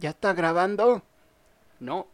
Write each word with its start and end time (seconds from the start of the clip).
¿Ya 0.00 0.10
está 0.10 0.32
grabando? 0.32 1.02
No. 1.80 2.06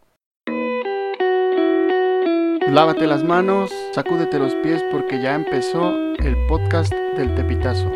Lávate 2.66 3.06
las 3.06 3.22
manos, 3.22 3.70
sacúdete 3.92 4.38
los 4.38 4.54
pies 4.62 4.82
porque 4.90 5.20
ya 5.20 5.34
empezó 5.34 5.90
el 5.90 6.34
podcast 6.48 6.90
del 7.18 7.34
Tepitazo. 7.34 7.92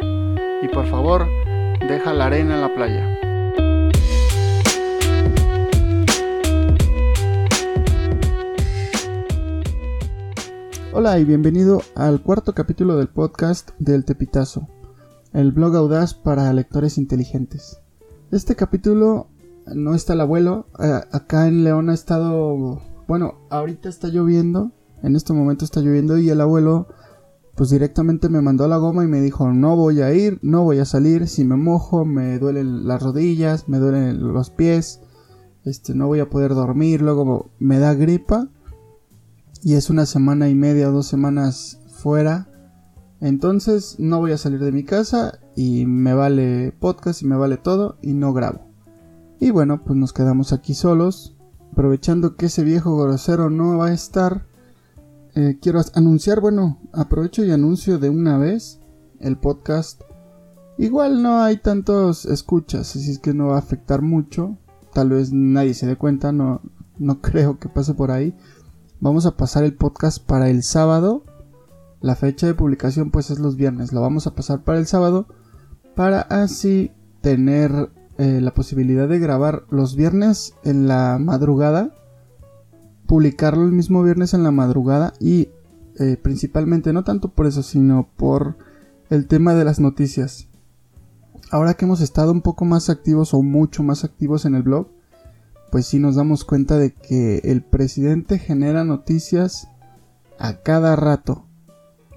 Y 0.61 0.69
por 0.69 0.87
favor, 0.89 1.27
deja 1.89 2.13
la 2.13 2.27
arena 2.27 2.57
en 2.57 2.61
la 2.61 2.75
playa. 2.75 3.19
Hola 10.93 11.19
y 11.19 11.25
bienvenido 11.25 11.81
al 11.95 12.21
cuarto 12.21 12.53
capítulo 12.55 12.99
del 12.99 13.09
podcast 13.09 13.71
del 13.79 14.05
Tepitazo, 14.05 14.69
el 15.33 15.51
blog 15.53 15.75
audaz 15.77 16.13
para 16.13 16.53
lectores 16.53 16.99
inteligentes. 16.99 17.81
Este 18.31 18.55
capítulo 18.55 19.29
no 19.75 19.95
está 19.95 20.13
el 20.13 20.21
abuelo. 20.21 20.67
Eh, 20.79 21.01
acá 21.13 21.49
en 21.49 21.65
León 21.65 21.91
ha 21.91 21.95
estado. 21.95 22.81
Bueno, 23.07 23.35
ahorita 23.51 23.89
está 23.89 24.09
lloviendo. 24.09 24.73
En 25.03 25.17
este 25.17 25.33
momento 25.33 25.65
está 25.65 25.81
lloviendo. 25.81 26.19
Y 26.19 26.31
el 26.31 26.41
abuelo, 26.41 26.89
pues 27.55 27.71
directamente 27.71 28.29
me 28.29 28.41
mandó 28.41 28.69
la 28.69 28.77
goma 28.77 29.05
y 29.05 29.09
me 29.09 29.21
dijo: 29.21 29.53
No 29.53 29.77
voy 29.77 30.03
a 30.03 30.13
ir, 30.13 30.39
no 30.43 30.65
voy 30.65 30.79
a 30.79 30.85
salir. 30.85 31.29
Si 31.29 31.45
me 31.45 31.57
mojo, 31.57 32.05
me 32.05 32.39
duelen 32.39 32.87
las 32.87 33.03
rodillas, 33.03 33.69
me 33.69 33.79
duelen 33.79 34.33
los 34.33 34.51
pies. 34.51 35.01
Este, 35.65 35.95
no 35.95 36.07
voy 36.07 36.21
a 36.21 36.31
poder 36.31 36.55
dormir. 36.55 37.03
Luego 37.03 37.51
me 37.59 37.79
da 37.79 37.95
gripa. 37.95 38.49
Y 39.63 39.75
es 39.75 39.91
una 39.91 40.07
semana 40.07 40.49
y 40.49 40.55
media 40.55 40.89
o 40.89 40.93
dos 40.93 41.07
semanas 41.07 41.81
fuera. 41.89 42.49
Entonces 43.21 43.97
no 43.99 44.19
voy 44.21 44.33
a 44.33 44.39
salir 44.39 44.61
de 44.61 44.71
mi 44.71 44.85
casa 44.85 45.41
y 45.57 45.87
me 45.87 46.15
vale 46.15 46.73
podcast 46.79 47.23
y 47.23 47.27
me 47.27 47.37
vale 47.37 47.57
todo 47.57 47.99
y 48.01 48.15
no 48.15 48.33
grabo. 48.33 48.68
Y 49.41 49.51
bueno, 49.51 49.85
pues 49.85 49.97
nos 49.97 50.13
quedamos 50.13 50.53
aquí 50.53 50.75
solos. 50.75 51.37
Aprovechando 51.73 52.37
que 52.37 52.47
ese 52.47 52.65
viejo 52.65 52.97
grosero 52.97 53.51
no 53.51 53.79
va 53.79 53.89
a 53.89 53.93
estar, 53.93 54.47
eh, 55.35 55.59
quiero 55.61 55.81
anunciar, 55.95 56.41
bueno, 56.41 56.81
aprovecho 56.93 57.45
y 57.45 57.53
anuncio 57.53 57.99
de 57.99 58.11
una 58.11 58.39
vez 58.39 58.81
el 59.21 59.37
podcast. 59.37 60.03
Igual 60.77 61.23
no 61.23 61.43
hay 61.43 61.59
tantos 61.59 62.25
escuchas, 62.25 62.97
así 62.97 63.11
es 63.11 63.19
que 63.19 63.35
no 63.35 63.49
va 63.49 63.57
a 63.57 63.61
afectar 63.61 64.03
mucho. 64.03 64.57
Tal 64.93 65.11
vez 65.11 65.33
nadie 65.33 65.75
se 65.75 65.87
dé 65.87 65.97
cuenta, 65.97 66.33
no, 66.33 66.63
no 66.99 67.21
creo 67.21 67.59
que 67.59 67.69
pase 67.69 67.95
por 67.95 68.11
ahí. 68.11 68.35
Vamos 69.01 69.27
a 69.27 69.37
pasar 69.37 69.63
el 69.63 69.75
podcast 69.75 70.25
para 70.25 70.51
el 70.51 70.65
sábado. 70.65 71.25
La 72.01 72.17
fecha 72.17 72.47
de 72.47 72.55
publicación 72.55 73.11
pues 73.11 73.31
es 73.31 73.39
los 73.39 73.57
viernes. 73.57 73.93
Lo 73.93 74.01
vamos 74.01 74.27
a 74.27 74.35
pasar 74.35 74.65
para 74.65 74.79
el 74.79 74.87
sábado 74.87 75.29
para 75.95 76.21
así 76.21 76.93
tener 77.21 77.91
eh, 78.19 78.41
la 78.41 78.53
posibilidad 78.53 79.09
de 79.09 79.19
grabar 79.19 79.65
los 79.71 79.97
viernes 79.97 80.55
en 80.65 80.89
la 80.89 81.19
madrugada, 81.19 81.95
publicarlo 83.07 83.65
el 83.65 83.73
mismo 83.73 84.03
viernes 84.03 84.35
en 84.35 84.43
la 84.43 84.51
madrugada 84.51 85.15
y 85.21 85.51
eh, 85.99 86.17
principalmente 86.21 86.93
no 86.93 87.05
tanto 87.05 87.29
por 87.31 87.47
eso, 87.47 87.63
sino 87.63 88.09
por 88.17 88.57
el 89.09 89.27
tema 89.27 89.55
de 89.55 89.65
las 89.65 89.81
noticias. 89.81 90.49
Ahora 91.51 91.75
que 91.75 91.87
hemos 91.87 92.01
estado 92.01 92.33
un 92.33 92.43
poco 92.43 92.65
más 92.65 92.91
activos 92.91 93.33
o 93.35 93.43
mucho 93.43 93.83
más 93.83 94.05
activos 94.05 94.45
en 94.45 94.55
el 94.55 94.63
blog, 94.63 94.89
pues 95.71 95.87
sí 95.87 95.99
nos 95.99 96.17
damos 96.17 96.45
cuenta 96.45 96.77
de 96.77 96.93
que 96.93 97.39
el 97.45 97.63
presidente 97.63 98.39
genera 98.39 98.85
noticias 98.85 99.69
a 100.39 100.63
cada 100.63 100.97
rato. 100.97 101.48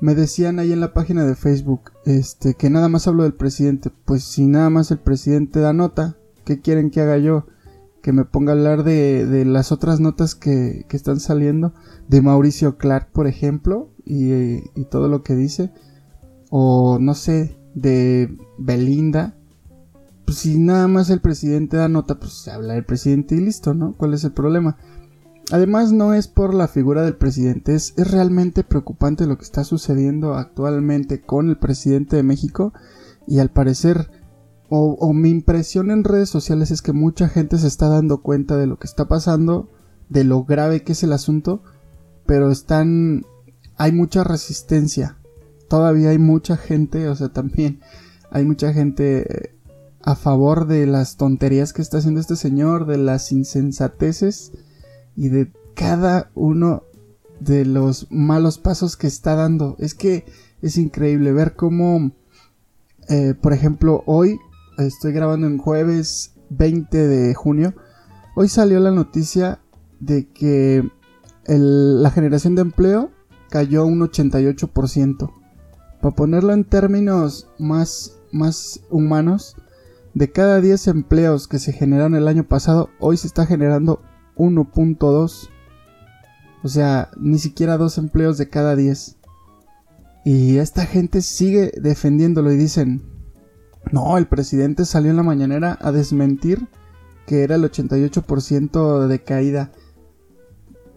Me 0.01 0.15
decían 0.15 0.57
ahí 0.57 0.73
en 0.73 0.79
la 0.79 0.93
página 0.93 1.25
de 1.25 1.35
Facebook, 1.35 1.91
este, 2.05 2.55
que 2.55 2.71
nada 2.71 2.89
más 2.89 3.07
hablo 3.07 3.21
del 3.21 3.35
presidente. 3.35 3.91
Pues 4.03 4.23
si 4.23 4.47
nada 4.47 4.71
más 4.71 4.89
el 4.89 4.97
presidente 4.97 5.59
da 5.59 5.73
nota, 5.73 6.17
¿qué 6.43 6.59
quieren 6.59 6.89
que 6.89 7.01
haga 7.01 7.19
yo? 7.19 7.45
Que 8.01 8.11
me 8.11 8.25
ponga 8.25 8.51
a 8.51 8.55
hablar 8.55 8.83
de, 8.83 9.45
las 9.45 9.71
otras 9.71 9.99
notas 9.99 10.33
que, 10.33 10.87
están 10.89 11.19
saliendo. 11.19 11.75
De 12.07 12.23
Mauricio 12.23 12.79
Clark, 12.79 13.11
por 13.11 13.27
ejemplo, 13.27 13.91
y, 14.03 14.31
y 14.73 14.85
todo 14.89 15.07
lo 15.07 15.21
que 15.21 15.35
dice. 15.35 15.71
O 16.49 16.97
no 16.99 17.13
sé, 17.13 17.55
de 17.75 18.35
Belinda. 18.57 19.35
Pues 20.25 20.39
si 20.39 20.57
nada 20.57 20.87
más 20.87 21.11
el 21.11 21.21
presidente 21.21 21.77
da 21.77 21.89
nota, 21.89 22.19
pues 22.19 22.47
habla 22.47 22.73
del 22.73 22.85
presidente 22.85 23.35
y 23.35 23.39
listo, 23.41 23.75
¿no? 23.75 23.95
¿Cuál 23.97 24.15
es 24.15 24.23
el 24.23 24.31
problema? 24.31 24.77
Además 25.51 25.91
no 25.91 26.13
es 26.13 26.29
por 26.29 26.53
la 26.53 26.69
figura 26.69 27.03
del 27.03 27.17
presidente, 27.17 27.75
es, 27.75 27.93
es, 27.97 28.09
realmente 28.09 28.63
preocupante 28.63 29.27
lo 29.27 29.37
que 29.37 29.43
está 29.43 29.65
sucediendo 29.65 30.35
actualmente 30.35 31.21
con 31.21 31.49
el 31.49 31.57
presidente 31.57 32.15
de 32.15 32.23
México 32.23 32.73
y 33.27 33.39
al 33.39 33.51
parecer 33.51 34.09
o, 34.69 34.93
o, 34.93 35.11
mi 35.11 35.29
impresión 35.29 35.91
en 35.91 36.05
redes 36.05 36.29
sociales 36.29 36.71
es 36.71 36.81
que 36.81 36.93
mucha 36.93 37.27
gente 37.27 37.57
se 37.57 37.67
está 37.67 37.89
dando 37.89 38.21
cuenta 38.21 38.55
de 38.55 38.65
lo 38.65 38.79
que 38.79 38.87
está 38.87 39.09
pasando, 39.09 39.69
de 40.07 40.23
lo 40.23 40.45
grave 40.45 40.83
que 40.83 40.93
es 40.93 41.03
el 41.03 41.11
asunto, 41.11 41.61
pero 42.25 42.49
están 42.49 43.25
hay 43.75 43.91
mucha 43.91 44.23
resistencia. 44.23 45.17
Todavía 45.67 46.11
hay 46.11 46.19
mucha 46.19 46.55
gente, 46.55 47.09
o 47.09 47.15
sea, 47.15 47.29
también 47.29 47.81
hay 48.29 48.45
mucha 48.45 48.71
gente 48.71 49.57
a 50.01 50.15
favor 50.15 50.67
de 50.67 50.87
las 50.87 51.17
tonterías 51.17 51.73
que 51.73 51.81
está 51.81 51.97
haciendo 51.97 52.21
este 52.21 52.37
señor, 52.37 52.85
de 52.85 52.97
las 52.97 53.33
insensateces 53.33 54.53
y 55.21 55.29
de 55.29 55.51
cada 55.75 56.31
uno 56.33 56.81
de 57.39 57.63
los 57.63 58.07
malos 58.09 58.57
pasos 58.57 58.97
que 58.97 59.05
está 59.05 59.35
dando. 59.35 59.75
Es 59.77 59.93
que 59.93 60.25
es 60.63 60.77
increíble 60.77 61.31
ver 61.31 61.55
cómo, 61.55 62.11
eh, 63.07 63.35
por 63.39 63.53
ejemplo, 63.53 64.01
hoy 64.07 64.39
estoy 64.79 65.13
grabando 65.13 65.45
en 65.45 65.59
jueves 65.59 66.33
20 66.49 67.07
de 67.07 67.35
junio. 67.35 67.75
Hoy 68.35 68.47
salió 68.47 68.79
la 68.79 68.89
noticia 68.89 69.59
de 69.99 70.27
que 70.27 70.89
la 71.45 72.09
generación 72.09 72.55
de 72.55 72.63
empleo 72.63 73.11
cayó 73.51 73.85
un 73.85 73.99
88%. 73.99 75.31
Para 76.01 76.15
ponerlo 76.15 76.51
en 76.51 76.63
términos 76.63 77.47
más, 77.59 78.17
más 78.31 78.81
humanos, 78.89 79.55
de 80.15 80.31
cada 80.31 80.61
10 80.61 80.87
empleos 80.87 81.47
que 81.47 81.59
se 81.59 81.73
generaron 81.73 82.15
el 82.15 82.27
año 82.27 82.43
pasado, 82.43 82.89
hoy 82.99 83.17
se 83.17 83.27
está 83.27 83.45
generando 83.45 84.01
1.2. 84.41 85.49
O 86.63 86.67
sea, 86.67 87.09
ni 87.17 87.39
siquiera 87.39 87.77
dos 87.77 87.97
empleos 87.97 88.37
de 88.37 88.49
cada 88.49 88.75
10. 88.75 89.17
Y 90.25 90.57
esta 90.57 90.85
gente 90.85 91.21
sigue 91.21 91.71
defendiéndolo 91.81 92.51
y 92.51 92.57
dicen, 92.57 93.03
no, 93.91 94.17
el 94.17 94.27
presidente 94.27 94.85
salió 94.85 95.11
en 95.11 95.17
la 95.17 95.23
mañanera 95.23 95.77
a 95.81 95.91
desmentir 95.91 96.67
que 97.25 97.43
era 97.43 97.55
el 97.55 97.63
88% 97.63 99.07
de 99.07 99.23
caída. 99.23 99.71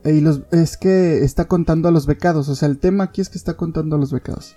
Y 0.04 0.20
los, 0.20 0.42
es 0.50 0.76
que 0.76 1.24
está 1.24 1.46
contando 1.46 1.88
a 1.88 1.92
los 1.92 2.06
becados, 2.06 2.48
o 2.48 2.54
sea, 2.54 2.68
el 2.68 2.78
tema 2.78 3.04
aquí 3.04 3.22
es 3.22 3.30
que 3.30 3.38
está 3.38 3.54
contando 3.54 3.96
a 3.96 3.98
los 3.98 4.12
becados. 4.12 4.54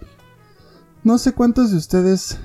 No 1.04 1.18
sé 1.18 1.32
cuántos 1.32 1.72
de 1.72 1.78
ustedes 1.78 2.38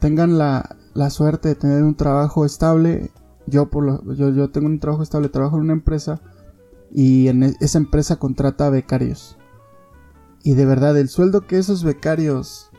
tengan 0.00 0.36
la, 0.36 0.76
la 0.92 1.08
suerte 1.08 1.48
de 1.48 1.54
tener 1.54 1.82
un 1.82 1.94
trabajo 1.94 2.44
estable 2.44 3.10
yo, 3.46 3.70
por 3.70 3.84
lo, 3.84 4.14
yo, 4.14 4.30
yo 4.30 4.50
tengo 4.50 4.66
un 4.66 4.80
trabajo 4.80 5.02
estable, 5.02 5.28
trabajo 5.28 5.56
en 5.56 5.62
una 5.62 5.72
empresa 5.72 6.20
y 6.92 7.28
en 7.28 7.42
esa 7.42 7.78
empresa 7.78 8.16
contrata 8.16 8.70
becarios. 8.70 9.36
Y 10.42 10.54
de 10.54 10.66
verdad, 10.66 10.96
el 10.98 11.08
sueldo 11.08 11.46
que 11.46 11.58
esos 11.58 11.84
becarios 11.84 12.70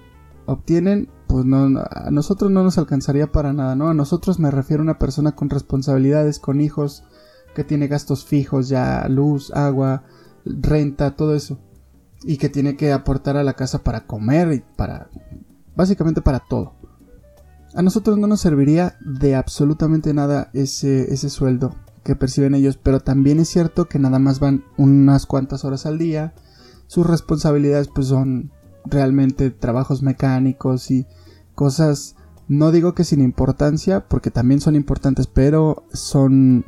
obtienen, 0.45 1.09
pues 1.27 1.45
no, 1.45 1.81
a 1.89 2.11
nosotros 2.11 2.51
no 2.51 2.63
nos 2.63 2.77
alcanzaría 2.77 3.31
para 3.31 3.53
nada, 3.53 3.75
¿no? 3.75 3.89
A 3.89 3.93
nosotros 3.93 4.39
me 4.39 4.51
refiero 4.51 4.81
a 4.81 4.85
una 4.85 4.99
persona 4.99 5.35
con 5.35 5.49
responsabilidades, 5.49 6.39
con 6.39 6.61
hijos, 6.61 7.03
que 7.55 7.63
tiene 7.63 7.87
gastos 7.87 8.25
fijos 8.25 8.69
ya, 8.69 9.07
luz, 9.09 9.51
agua, 9.51 10.03
renta, 10.45 11.15
todo 11.15 11.35
eso. 11.35 11.57
Y 12.23 12.37
que 12.37 12.49
tiene 12.49 12.75
que 12.75 12.91
aportar 12.93 13.37
a 13.37 13.43
la 13.43 13.53
casa 13.53 13.83
para 13.83 14.05
comer 14.05 14.53
y 14.53 14.63
para... 14.75 15.09
básicamente 15.75 16.21
para 16.21 16.39
todo. 16.39 16.75
A 17.75 17.81
nosotros 17.81 18.17
no 18.17 18.27
nos 18.27 18.39
serviría 18.39 18.97
de 19.01 19.35
absolutamente 19.35 20.13
nada 20.13 20.49
ese, 20.53 21.13
ese 21.13 21.29
sueldo 21.29 21.75
que 22.05 22.15
perciben 22.15 22.55
ellos, 22.55 22.77
pero 22.81 23.01
también 23.01 23.39
es 23.39 23.49
cierto 23.49 23.89
que 23.89 23.99
nada 23.99 24.17
más 24.17 24.39
van 24.39 24.63
unas 24.77 25.25
cuantas 25.25 25.65
horas 25.65 25.85
al 25.85 25.97
día. 25.97 26.33
Sus 26.87 27.05
responsabilidades 27.05 27.89
pues 27.89 28.07
son 28.07 28.51
realmente 28.85 29.51
trabajos 29.51 30.03
mecánicos 30.03 30.89
y 30.89 31.05
cosas, 31.53 32.15
no 32.47 32.71
digo 32.71 32.95
que 32.95 33.03
sin 33.03 33.19
importancia, 33.19 34.07
porque 34.07 34.31
también 34.31 34.61
son 34.61 34.75
importantes, 34.75 35.27
pero 35.27 35.85
son, 35.91 36.63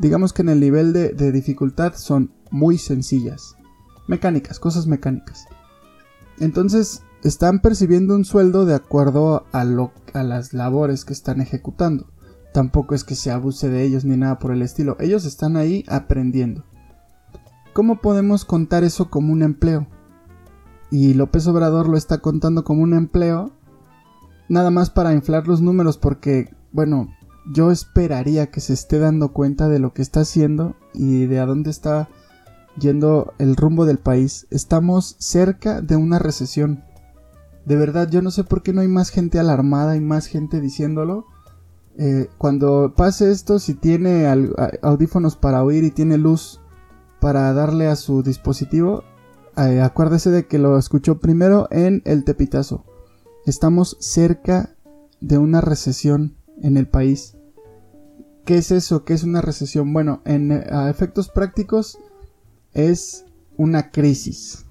digamos 0.00 0.32
que 0.32 0.42
en 0.42 0.48
el 0.48 0.58
nivel 0.58 0.92
de, 0.92 1.10
de 1.10 1.30
dificultad 1.30 1.94
son 1.94 2.32
muy 2.50 2.78
sencillas. 2.78 3.54
Mecánicas, 4.08 4.58
cosas 4.58 4.88
mecánicas. 4.88 5.46
Entonces, 6.40 7.02
están 7.24 7.60
percibiendo 7.60 8.14
un 8.14 8.24
sueldo 8.24 8.66
de 8.66 8.74
acuerdo 8.74 9.46
a, 9.52 9.64
lo, 9.64 9.92
a 10.12 10.22
las 10.22 10.52
labores 10.52 11.04
que 11.04 11.14
están 11.14 11.40
ejecutando. 11.40 12.06
Tampoco 12.52 12.94
es 12.94 13.02
que 13.02 13.16
se 13.16 13.30
abuse 13.30 13.68
de 13.68 13.82
ellos 13.82 14.04
ni 14.04 14.16
nada 14.16 14.38
por 14.38 14.52
el 14.52 14.62
estilo. 14.62 14.96
Ellos 15.00 15.24
están 15.24 15.56
ahí 15.56 15.84
aprendiendo. 15.88 16.64
¿Cómo 17.72 18.00
podemos 18.00 18.44
contar 18.44 18.84
eso 18.84 19.10
como 19.10 19.32
un 19.32 19.42
empleo? 19.42 19.88
Y 20.90 21.14
López 21.14 21.46
Obrador 21.48 21.88
lo 21.88 21.96
está 21.96 22.18
contando 22.18 22.62
como 22.62 22.82
un 22.82 22.94
empleo 22.94 23.50
nada 24.48 24.70
más 24.70 24.90
para 24.90 25.14
inflar 25.14 25.48
los 25.48 25.60
números 25.60 25.98
porque, 25.98 26.54
bueno, 26.70 27.08
yo 27.52 27.70
esperaría 27.70 28.50
que 28.50 28.60
se 28.60 28.74
esté 28.74 28.98
dando 28.98 29.32
cuenta 29.32 29.68
de 29.68 29.78
lo 29.78 29.92
que 29.92 30.02
está 30.02 30.20
haciendo 30.20 30.76
y 30.92 31.26
de 31.26 31.40
a 31.40 31.46
dónde 31.46 31.70
está 31.70 32.08
yendo 32.78 33.34
el 33.38 33.56
rumbo 33.56 33.86
del 33.86 33.98
país. 33.98 34.46
Estamos 34.50 35.16
cerca 35.18 35.80
de 35.80 35.96
una 35.96 36.18
recesión. 36.18 36.84
De 37.66 37.76
verdad, 37.76 38.10
yo 38.10 38.20
no 38.20 38.30
sé 38.30 38.44
por 38.44 38.62
qué 38.62 38.72
no 38.72 38.80
hay 38.82 38.88
más 38.88 39.10
gente 39.10 39.38
alarmada 39.38 39.96
y 39.96 40.00
más 40.00 40.26
gente 40.26 40.60
diciéndolo. 40.60 41.26
Eh, 41.96 42.28
cuando 42.38 42.94
pase 42.96 43.30
esto, 43.30 43.58
si 43.58 43.74
tiene 43.74 44.26
audífonos 44.82 45.36
para 45.36 45.62
oír 45.62 45.84
y 45.84 45.90
tiene 45.90 46.18
luz 46.18 46.60
para 47.20 47.52
darle 47.52 47.86
a 47.86 47.96
su 47.96 48.22
dispositivo, 48.22 49.04
eh, 49.56 49.80
acuérdese 49.80 50.30
de 50.30 50.46
que 50.46 50.58
lo 50.58 50.76
escuchó 50.78 51.20
primero 51.20 51.68
en 51.70 52.02
el 52.04 52.24
tepitazo. 52.24 52.84
Estamos 53.46 53.96
cerca 54.00 54.74
de 55.20 55.38
una 55.38 55.60
recesión 55.60 56.36
en 56.60 56.76
el 56.76 56.88
país. 56.88 57.36
¿Qué 58.44 58.58
es 58.58 58.70
eso? 58.72 59.04
¿Qué 59.04 59.14
es 59.14 59.22
una 59.22 59.40
recesión? 59.40 59.92
Bueno, 59.92 60.20
en 60.26 60.52
a 60.52 60.90
efectos 60.90 61.30
prácticos 61.30 61.98
es 62.72 63.24
una 63.56 63.90
crisis. 63.90 64.63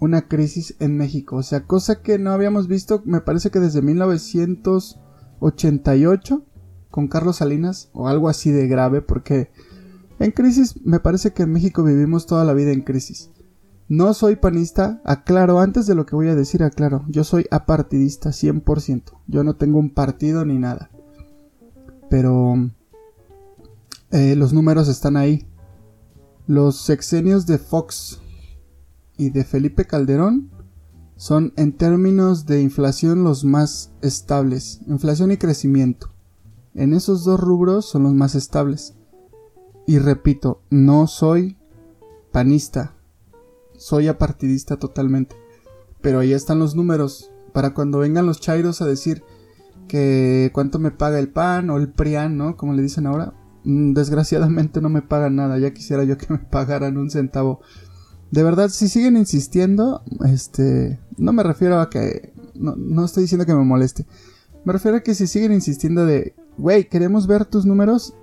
Una 0.00 0.28
crisis 0.28 0.76
en 0.80 0.96
México. 0.96 1.36
O 1.36 1.42
sea, 1.42 1.66
cosa 1.66 2.00
que 2.02 2.18
no 2.18 2.32
habíamos 2.32 2.66
visto, 2.66 3.02
me 3.04 3.20
parece 3.20 3.50
que 3.50 3.60
desde 3.60 3.82
1988 3.82 6.46
con 6.90 7.08
Carlos 7.08 7.36
Salinas 7.36 7.88
o 7.92 8.08
algo 8.08 8.28
así 8.28 8.50
de 8.50 8.66
grave 8.66 9.00
porque 9.00 9.50
en 10.18 10.32
crisis 10.32 10.84
me 10.84 11.00
parece 11.00 11.32
que 11.32 11.44
en 11.44 11.52
México 11.52 11.82
vivimos 11.82 12.26
toda 12.26 12.44
la 12.44 12.52
vida 12.52 12.72
en 12.72 12.82
crisis. 12.82 13.30
No 13.88 14.12
soy 14.14 14.36
panista, 14.36 15.00
aclaro, 15.04 15.58
antes 15.58 15.86
de 15.86 15.96
lo 15.96 16.06
que 16.06 16.14
voy 16.14 16.28
a 16.28 16.36
decir, 16.36 16.62
aclaro, 16.62 17.04
yo 17.08 17.24
soy 17.24 17.46
apartidista 17.50 18.30
100%, 18.30 19.02
yo 19.26 19.42
no 19.42 19.56
tengo 19.56 19.80
un 19.80 19.90
partido 19.90 20.44
ni 20.44 20.58
nada. 20.58 20.90
Pero 22.08 22.70
eh, 24.12 24.36
los 24.36 24.52
números 24.52 24.88
están 24.88 25.16
ahí. 25.16 25.48
Los 26.46 26.76
sexenios 26.76 27.46
de 27.46 27.58
Fox 27.58 28.20
y 29.20 29.28
de 29.28 29.44
Felipe 29.44 29.84
Calderón 29.84 30.50
son 31.14 31.52
en 31.56 31.76
términos 31.76 32.46
de 32.46 32.62
inflación 32.62 33.22
los 33.22 33.44
más 33.44 33.92
estables, 34.00 34.80
inflación 34.86 35.30
y 35.30 35.36
crecimiento. 35.36 36.10
En 36.74 36.94
esos 36.94 37.24
dos 37.24 37.38
rubros 37.38 37.84
son 37.84 38.04
los 38.04 38.14
más 38.14 38.34
estables. 38.34 38.94
Y 39.86 39.98
repito, 39.98 40.62
no 40.70 41.06
soy 41.06 41.58
panista, 42.32 42.96
soy 43.76 44.08
apartidista 44.08 44.78
totalmente. 44.78 45.36
Pero 46.00 46.20
ahí 46.20 46.32
están 46.32 46.58
los 46.58 46.74
números 46.74 47.30
para 47.52 47.74
cuando 47.74 47.98
vengan 47.98 48.24
los 48.24 48.40
chairos 48.40 48.80
a 48.80 48.86
decir 48.86 49.22
que 49.86 50.50
cuánto 50.54 50.78
me 50.78 50.92
paga 50.92 51.18
el 51.18 51.28
PAN 51.28 51.68
o 51.68 51.76
el 51.76 51.92
PRIAN, 51.92 52.38
¿no? 52.38 52.56
Como 52.56 52.72
le 52.72 52.80
dicen 52.80 53.06
ahora. 53.06 53.34
Mm, 53.64 53.92
desgraciadamente 53.92 54.80
no 54.80 54.88
me 54.88 55.02
pagan 55.02 55.36
nada, 55.36 55.58
ya 55.58 55.74
quisiera 55.74 56.04
yo 56.04 56.16
que 56.16 56.32
me 56.32 56.38
pagaran 56.50 56.96
un 56.96 57.10
centavo. 57.10 57.60
De 58.30 58.42
verdad, 58.42 58.68
si 58.68 58.88
siguen 58.88 59.16
insistiendo, 59.16 60.02
este, 60.26 60.98
no 61.16 61.32
me 61.32 61.42
refiero 61.42 61.80
a 61.80 61.90
que, 61.90 62.32
no, 62.54 62.76
no 62.76 63.04
estoy 63.04 63.24
diciendo 63.24 63.46
que 63.46 63.54
me 63.54 63.64
moleste. 63.64 64.06
Me 64.64 64.72
refiero 64.72 64.98
a 64.98 65.02
que 65.02 65.14
si 65.14 65.26
siguen 65.26 65.52
insistiendo 65.52 66.06
de, 66.06 66.34
güey, 66.56 66.88
queremos 66.88 67.26
ver 67.26 67.44
tus 67.44 67.66
números, 67.66 68.14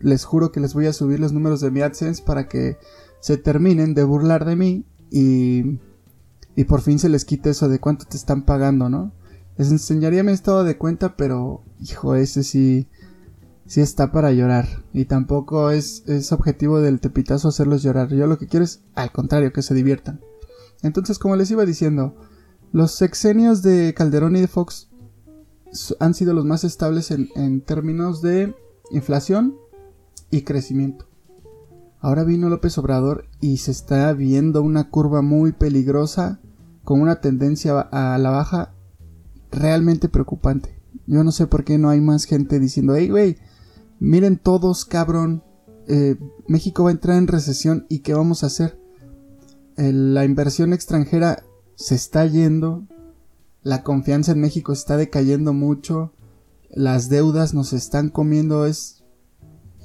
les 0.00 0.24
juro 0.24 0.52
que 0.52 0.60
les 0.60 0.74
voy 0.74 0.86
a 0.86 0.92
subir 0.92 1.18
los 1.18 1.32
números 1.32 1.60
de 1.60 1.70
mi 1.70 1.80
AdSense 1.80 2.22
para 2.22 2.48
que 2.48 2.76
se 3.20 3.36
terminen 3.36 3.94
de 3.94 4.04
burlar 4.04 4.44
de 4.44 4.56
mí 4.56 4.84
y, 5.10 5.80
y 6.54 6.64
por 6.64 6.80
fin 6.80 6.98
se 6.98 7.08
les 7.08 7.24
quite 7.24 7.50
eso 7.50 7.68
de 7.68 7.80
cuánto 7.80 8.04
te 8.04 8.16
están 8.16 8.44
pagando, 8.44 8.88
¿no? 8.88 9.12
Les 9.56 9.72
enseñaría 9.72 10.22
mi 10.22 10.30
estado 10.30 10.62
de 10.62 10.78
cuenta, 10.78 11.16
pero, 11.16 11.62
hijo, 11.80 12.14
ese 12.14 12.44
sí, 12.44 12.86
sí 13.68 13.80
está 13.80 14.10
para 14.10 14.32
llorar. 14.32 14.66
Y 14.92 15.04
tampoco 15.04 15.70
es, 15.70 16.02
es 16.08 16.32
objetivo 16.32 16.80
del 16.80 16.98
tepitazo 16.98 17.48
hacerlos 17.48 17.82
llorar. 17.84 18.08
Yo 18.08 18.26
lo 18.26 18.38
que 18.38 18.48
quiero 18.48 18.64
es, 18.64 18.82
al 18.96 19.12
contrario, 19.12 19.52
que 19.52 19.62
se 19.62 19.74
diviertan. 19.74 20.20
Entonces, 20.82 21.18
como 21.18 21.36
les 21.36 21.50
iba 21.50 21.64
diciendo, 21.64 22.16
los 22.72 22.92
sexenios 22.92 23.62
de 23.62 23.94
Calderón 23.94 24.34
y 24.36 24.40
de 24.40 24.48
Fox 24.48 24.88
han 26.00 26.14
sido 26.14 26.32
los 26.32 26.46
más 26.46 26.64
estables 26.64 27.10
en, 27.10 27.28
en 27.36 27.60
términos 27.60 28.22
de 28.22 28.54
inflación 28.90 29.54
y 30.30 30.42
crecimiento. 30.42 31.06
Ahora 32.00 32.24
vino 32.24 32.48
López 32.48 32.78
Obrador 32.78 33.26
y 33.40 33.58
se 33.58 33.72
está 33.72 34.12
viendo 34.12 34.62
una 34.62 34.88
curva 34.88 35.20
muy 35.20 35.52
peligrosa 35.52 36.40
con 36.84 37.00
una 37.00 37.20
tendencia 37.20 37.80
a 37.80 38.16
la 38.18 38.30
baja 38.30 38.72
realmente 39.50 40.08
preocupante. 40.08 40.80
Yo 41.06 41.24
no 41.24 41.32
sé 41.32 41.46
por 41.46 41.64
qué 41.64 41.76
no 41.76 41.90
hay 41.90 42.00
más 42.00 42.24
gente 42.24 42.60
diciendo, 42.60 42.94
hey, 42.94 43.08
güey, 43.08 43.36
miren 44.00 44.38
todos, 44.38 44.84
cabrón, 44.84 45.42
eh, 45.86 46.16
México 46.46 46.84
va 46.84 46.90
a 46.90 46.92
entrar 46.92 47.16
en 47.18 47.26
recesión 47.26 47.86
y 47.88 48.00
¿qué 48.00 48.14
vamos 48.14 48.42
a 48.42 48.46
hacer? 48.48 48.78
la 49.80 50.24
inversión 50.24 50.72
extranjera 50.72 51.44
se 51.76 51.94
está 51.94 52.26
yendo, 52.26 52.84
la 53.62 53.84
confianza 53.84 54.32
en 54.32 54.40
México 54.40 54.72
está 54.72 54.96
decayendo 54.96 55.52
mucho, 55.52 56.12
las 56.68 57.08
deudas 57.08 57.54
nos 57.54 57.72
están 57.72 58.08
comiendo, 58.08 58.66
es, 58.66 59.04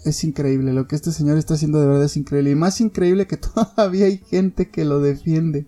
es 0.03 0.23
increíble, 0.23 0.73
lo 0.73 0.87
que 0.87 0.95
este 0.95 1.11
señor 1.11 1.37
está 1.37 1.53
haciendo 1.53 1.79
de 1.79 1.85
verdad 1.85 2.05
es 2.05 2.17
increíble, 2.17 2.49
y 2.49 2.55
más 2.55 2.81
increíble 2.81 3.27
que 3.27 3.37
todavía 3.75 4.05
hay 4.05 4.17
gente 4.17 4.71
que 4.71 4.83
lo 4.83 4.99
defiende. 4.99 5.67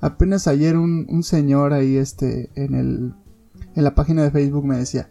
Apenas 0.00 0.46
ayer 0.46 0.76
un, 0.76 1.04
un 1.08 1.24
señor 1.24 1.72
ahí 1.72 1.96
este 1.96 2.50
en 2.54 2.74
el 2.74 3.14
en 3.76 3.84
la 3.84 3.94
página 3.94 4.22
de 4.22 4.30
Facebook 4.30 4.64
me 4.64 4.78
decía, 4.78 5.10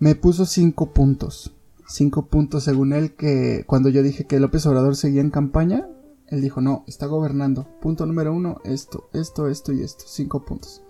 me 0.00 0.14
puso 0.14 0.46
cinco 0.46 0.92
puntos. 0.92 1.53
Cinco 1.86 2.26
puntos 2.26 2.64
según 2.64 2.92
él 2.92 3.14
que 3.14 3.64
cuando 3.66 3.88
yo 3.88 4.02
dije 4.02 4.26
que 4.26 4.40
López 4.40 4.66
Obrador 4.66 4.96
seguía 4.96 5.20
en 5.20 5.30
campaña, 5.30 5.88
él 6.28 6.40
dijo, 6.40 6.60
no, 6.60 6.84
está 6.86 7.06
gobernando. 7.06 7.68
Punto 7.80 8.06
número 8.06 8.32
uno, 8.32 8.58
esto, 8.64 9.08
esto, 9.12 9.48
esto 9.48 9.72
y 9.72 9.82
esto. 9.82 10.04
Cinco 10.06 10.44
puntos. 10.44 10.82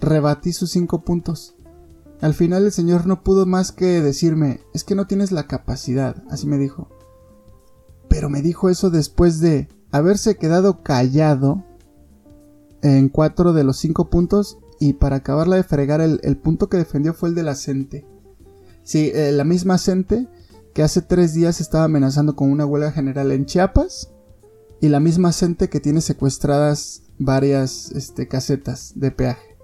Rebatí 0.00 0.52
sus 0.52 0.70
cinco 0.70 1.02
puntos. 1.02 1.56
Al 2.20 2.34
final 2.34 2.64
el 2.64 2.72
señor 2.72 3.06
no 3.06 3.22
pudo 3.22 3.46
más 3.46 3.72
que 3.72 4.00
decirme, 4.00 4.60
es 4.72 4.84
que 4.84 4.94
no 4.94 5.06
tienes 5.06 5.32
la 5.32 5.46
capacidad, 5.46 6.22
así 6.30 6.46
me 6.46 6.58
dijo. 6.58 6.88
Pero 8.08 8.30
me 8.30 8.40
dijo 8.40 8.70
eso 8.70 8.90
después 8.90 9.40
de 9.40 9.68
haberse 9.90 10.36
quedado 10.36 10.82
callado 10.82 11.64
en 12.82 13.08
cuatro 13.08 13.52
de 13.52 13.64
los 13.64 13.78
cinco 13.78 14.10
puntos 14.10 14.58
y 14.78 14.94
para 14.94 15.16
acabarla 15.16 15.56
de 15.56 15.64
fregar, 15.64 16.00
el, 16.00 16.36
punto 16.36 16.68
que 16.68 16.76
defendió 16.76 17.14
fue 17.14 17.30
el 17.30 17.34
de 17.34 17.42
la 17.42 17.54
CENTE. 17.54 18.06
Sí, 18.84 19.10
eh, 19.14 19.32
la 19.32 19.44
misma 19.44 19.78
CENTE 19.78 20.28
que 20.74 20.82
hace 20.82 21.02
tres 21.02 21.34
días 21.34 21.60
estaba 21.60 21.84
amenazando 21.84 22.36
con 22.36 22.50
una 22.50 22.66
huelga 22.66 22.92
general 22.92 23.32
en 23.32 23.46
Chiapas. 23.46 24.10
Y 24.80 24.88
la 24.88 25.00
misma 25.00 25.32
CENTE 25.32 25.70
que 25.70 25.80
tiene 25.80 26.00
secuestradas 26.00 27.02
varias 27.18 27.90
este, 27.92 28.28
casetas 28.28 28.92
de 28.96 29.10
peaje. 29.10 29.56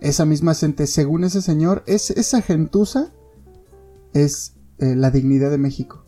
Esa 0.00 0.24
misma 0.24 0.54
CENTE, 0.54 0.86
según 0.86 1.24
ese 1.24 1.42
señor, 1.42 1.84
es, 1.86 2.10
esa 2.10 2.42
gentuza 2.42 3.12
es 4.12 4.54
eh, 4.78 4.96
la 4.96 5.10
dignidad 5.10 5.50
de 5.50 5.58
México. 5.58 6.04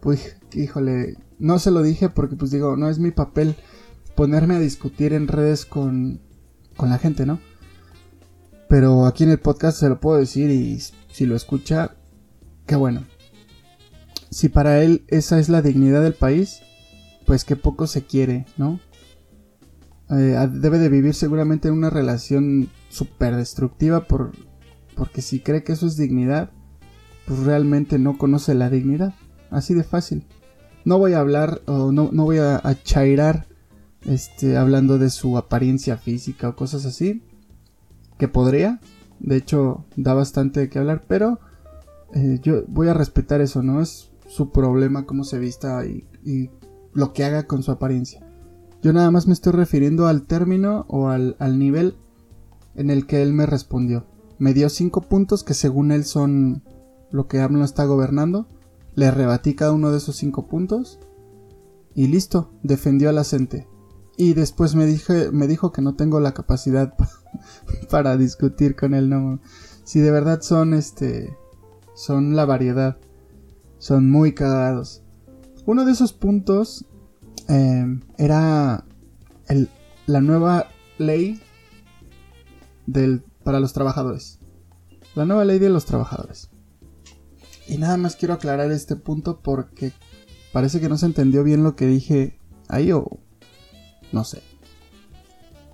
Pues, 0.00 0.36
híjole, 0.52 1.16
no 1.38 1.58
se 1.58 1.70
lo 1.70 1.82
dije 1.82 2.08
porque 2.10 2.36
pues 2.36 2.50
digo, 2.50 2.76
no 2.76 2.88
es 2.88 2.98
mi 2.98 3.10
papel 3.10 3.56
ponerme 4.14 4.56
a 4.56 4.60
discutir 4.60 5.12
en 5.12 5.28
redes 5.28 5.64
con, 5.64 6.20
con 6.76 6.90
la 6.90 6.98
gente, 6.98 7.26
¿no? 7.26 7.40
Pero 8.68 9.06
aquí 9.06 9.24
en 9.24 9.30
el 9.30 9.38
podcast 9.38 9.78
se 9.78 9.88
lo 9.88 9.98
puedo 9.98 10.18
decir 10.18 10.50
y 10.50 10.80
si 11.16 11.24
lo 11.24 11.34
escucha, 11.34 11.96
qué 12.66 12.76
bueno. 12.76 13.06
Si 14.30 14.50
para 14.50 14.82
él 14.82 15.06
esa 15.08 15.38
es 15.38 15.48
la 15.48 15.62
dignidad 15.62 16.02
del 16.02 16.12
país, 16.12 16.60
pues 17.24 17.46
qué 17.46 17.56
poco 17.56 17.86
se 17.86 18.04
quiere, 18.04 18.44
¿no? 18.58 18.80
Eh, 20.10 20.36
debe 20.52 20.78
de 20.78 20.90
vivir 20.90 21.14
seguramente 21.14 21.68
en 21.68 21.74
una 21.74 21.88
relación 21.88 22.68
súper 22.90 23.34
destructiva 23.34 24.04
por, 24.04 24.32
porque 24.94 25.22
si 25.22 25.40
cree 25.40 25.64
que 25.64 25.72
eso 25.72 25.86
es 25.86 25.96
dignidad, 25.96 26.50
pues 27.26 27.38
realmente 27.44 27.98
no 27.98 28.18
conoce 28.18 28.54
la 28.54 28.68
dignidad. 28.68 29.14
Así 29.50 29.72
de 29.72 29.84
fácil. 29.84 30.26
No 30.84 30.98
voy 30.98 31.14
a 31.14 31.20
hablar 31.20 31.62
o 31.64 31.92
no, 31.92 32.10
voy 32.10 32.36
a, 32.36 32.60
a 32.62 32.74
chairar 32.82 33.46
este, 34.04 34.58
hablando 34.58 34.98
de 34.98 35.08
su 35.08 35.38
apariencia 35.38 35.96
física 35.96 36.50
o 36.50 36.56
cosas 36.56 36.84
así 36.84 37.22
que 38.18 38.28
podría. 38.28 38.80
De 39.20 39.36
hecho, 39.36 39.84
da 39.96 40.14
bastante 40.14 40.68
que 40.68 40.78
hablar, 40.78 41.04
pero 41.08 41.40
eh, 42.14 42.38
yo 42.42 42.64
voy 42.68 42.88
a 42.88 42.94
respetar 42.94 43.40
eso, 43.40 43.62
¿no? 43.62 43.80
Es 43.80 44.10
su 44.28 44.50
problema 44.50 45.06
cómo 45.06 45.24
se 45.24 45.38
vista 45.38 45.84
y, 45.86 46.06
lo 46.92 47.12
que 47.12 47.24
haga 47.24 47.46
con 47.46 47.62
su 47.62 47.70
apariencia. 47.70 48.26
Yo 48.82 48.92
nada 48.92 49.10
más 49.10 49.26
me 49.26 49.34
estoy 49.34 49.52
refiriendo 49.52 50.06
al 50.06 50.22
término 50.22 50.86
o 50.88 51.08
al, 51.08 51.36
nivel 51.58 51.96
en 52.74 52.90
el 52.90 53.06
que 53.06 53.22
él 53.22 53.32
me 53.34 53.44
respondió. 53.44 54.06
Me 54.38 54.54
dio 54.54 54.68
cinco 54.70 55.02
puntos 55.02 55.44
que 55.44 55.54
según 55.54 55.92
él 55.92 56.04
son 56.04 56.62
lo 57.10 57.28
que 57.28 57.40
AMLO 57.40 57.64
está 57.64 57.84
gobernando. 57.84 58.46
Le 58.94 59.10
rebatí 59.10 59.54
cada 59.54 59.72
uno 59.72 59.90
de 59.90 59.98
esos 59.98 60.16
cinco 60.16 60.46
puntos. 60.46 60.98
Y 61.94 62.08
listo, 62.08 62.50
defendió 62.62 63.10
a 63.10 63.12
la. 63.12 63.24
Y 64.16 64.32
después 64.32 64.74
me, 64.74 64.86
dije, 64.86 65.30
me 65.32 65.46
dijo 65.46 65.72
que 65.72 65.82
no 65.82 65.96
tengo 65.96 66.18
la 66.20 66.32
capacidad 66.32 66.94
para 67.90 68.16
discutir 68.16 68.76
con 68.76 68.94
él, 68.94 69.08
no. 69.08 69.40
Si 69.84 70.00
de 70.00 70.10
verdad 70.10 70.40
son 70.42 70.74
este 70.74 71.36
son 71.96 72.36
la 72.36 72.44
variedad. 72.44 72.98
Son 73.78 74.10
muy 74.10 74.34
cagados. 74.34 75.02
Uno 75.64 75.84
de 75.84 75.92
esos 75.92 76.12
puntos 76.12 76.84
em, 77.48 78.02
era 78.18 78.84
la 80.06 80.20
nueva 80.20 80.68
ley 80.98 81.40
del, 82.86 83.24
para 83.42 83.60
los 83.60 83.72
trabajadores. 83.72 84.38
La 85.14 85.24
nueva 85.24 85.44
ley 85.44 85.58
de 85.58 85.70
los 85.70 85.86
trabajadores. 85.86 86.50
Y 87.66 87.78
nada 87.78 87.96
más 87.96 88.14
quiero 88.14 88.34
aclarar 88.34 88.70
este 88.70 88.94
punto 88.94 89.40
porque 89.40 89.92
parece 90.52 90.80
que 90.80 90.88
no 90.88 90.98
se 90.98 91.06
entendió 91.06 91.42
bien 91.42 91.64
lo 91.64 91.74
que 91.74 91.86
dije 91.86 92.38
ahí 92.68 92.92
o 92.92 93.20
no 94.12 94.24
sé. 94.24 94.42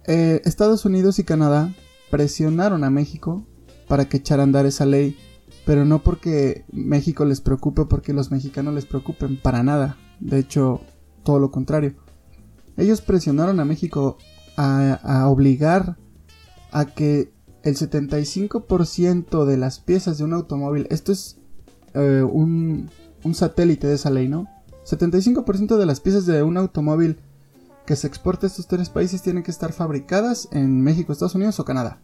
Eh, 0.06 0.42
Estados 0.44 0.84
Unidos 0.84 1.18
y 1.18 1.24
Canadá 1.24 1.72
presionaron 2.10 2.84
a 2.84 2.90
México 2.90 3.46
para 3.88 4.08
que 4.08 4.18
echara 4.18 4.42
a 4.42 4.44
andar 4.44 4.66
esa 4.66 4.86
ley, 4.86 5.16
pero 5.64 5.84
no 5.84 6.02
porque 6.02 6.64
México 6.72 7.24
les 7.24 7.40
preocupe 7.40 7.82
o 7.82 7.88
porque 7.88 8.12
los 8.12 8.30
mexicanos 8.30 8.74
les 8.74 8.86
preocupen, 8.86 9.40
para 9.40 9.62
nada. 9.62 9.96
De 10.20 10.38
hecho, 10.38 10.80
todo 11.24 11.38
lo 11.38 11.50
contrario. 11.50 11.94
Ellos 12.76 13.00
presionaron 13.00 13.60
a 13.60 13.64
México 13.64 14.18
a, 14.56 15.26
obligar 15.28 15.98
a 16.70 16.86
que 16.86 17.32
el 17.62 17.76
75% 17.76 19.44
de 19.44 19.56
las 19.56 19.78
piezas 19.78 20.18
de 20.18 20.24
un 20.24 20.32
automóvil, 20.32 20.86
esto 20.90 21.12
es 21.12 21.38
eh, 21.94 22.22
un, 22.22 22.90
un 23.24 23.34
satélite 23.34 23.86
de 23.86 23.94
esa 23.94 24.10
ley, 24.10 24.28
¿no? 24.28 24.48
75% 24.84 25.76
de 25.76 25.86
las 25.86 26.00
piezas 26.00 26.26
de 26.26 26.42
un 26.42 26.56
automóvil 26.56 27.18
que 27.86 27.96
se 27.96 28.06
exporta 28.06 28.46
a 28.46 28.48
estos 28.48 28.66
tres 28.66 28.90
países 28.90 29.22
tienen 29.22 29.42
que 29.42 29.50
estar 29.50 29.72
fabricadas 29.72 30.48
en 30.52 30.80
México, 30.80 31.12
Estados 31.12 31.34
Unidos 31.34 31.58
o 31.60 31.64
Canadá. 31.64 32.00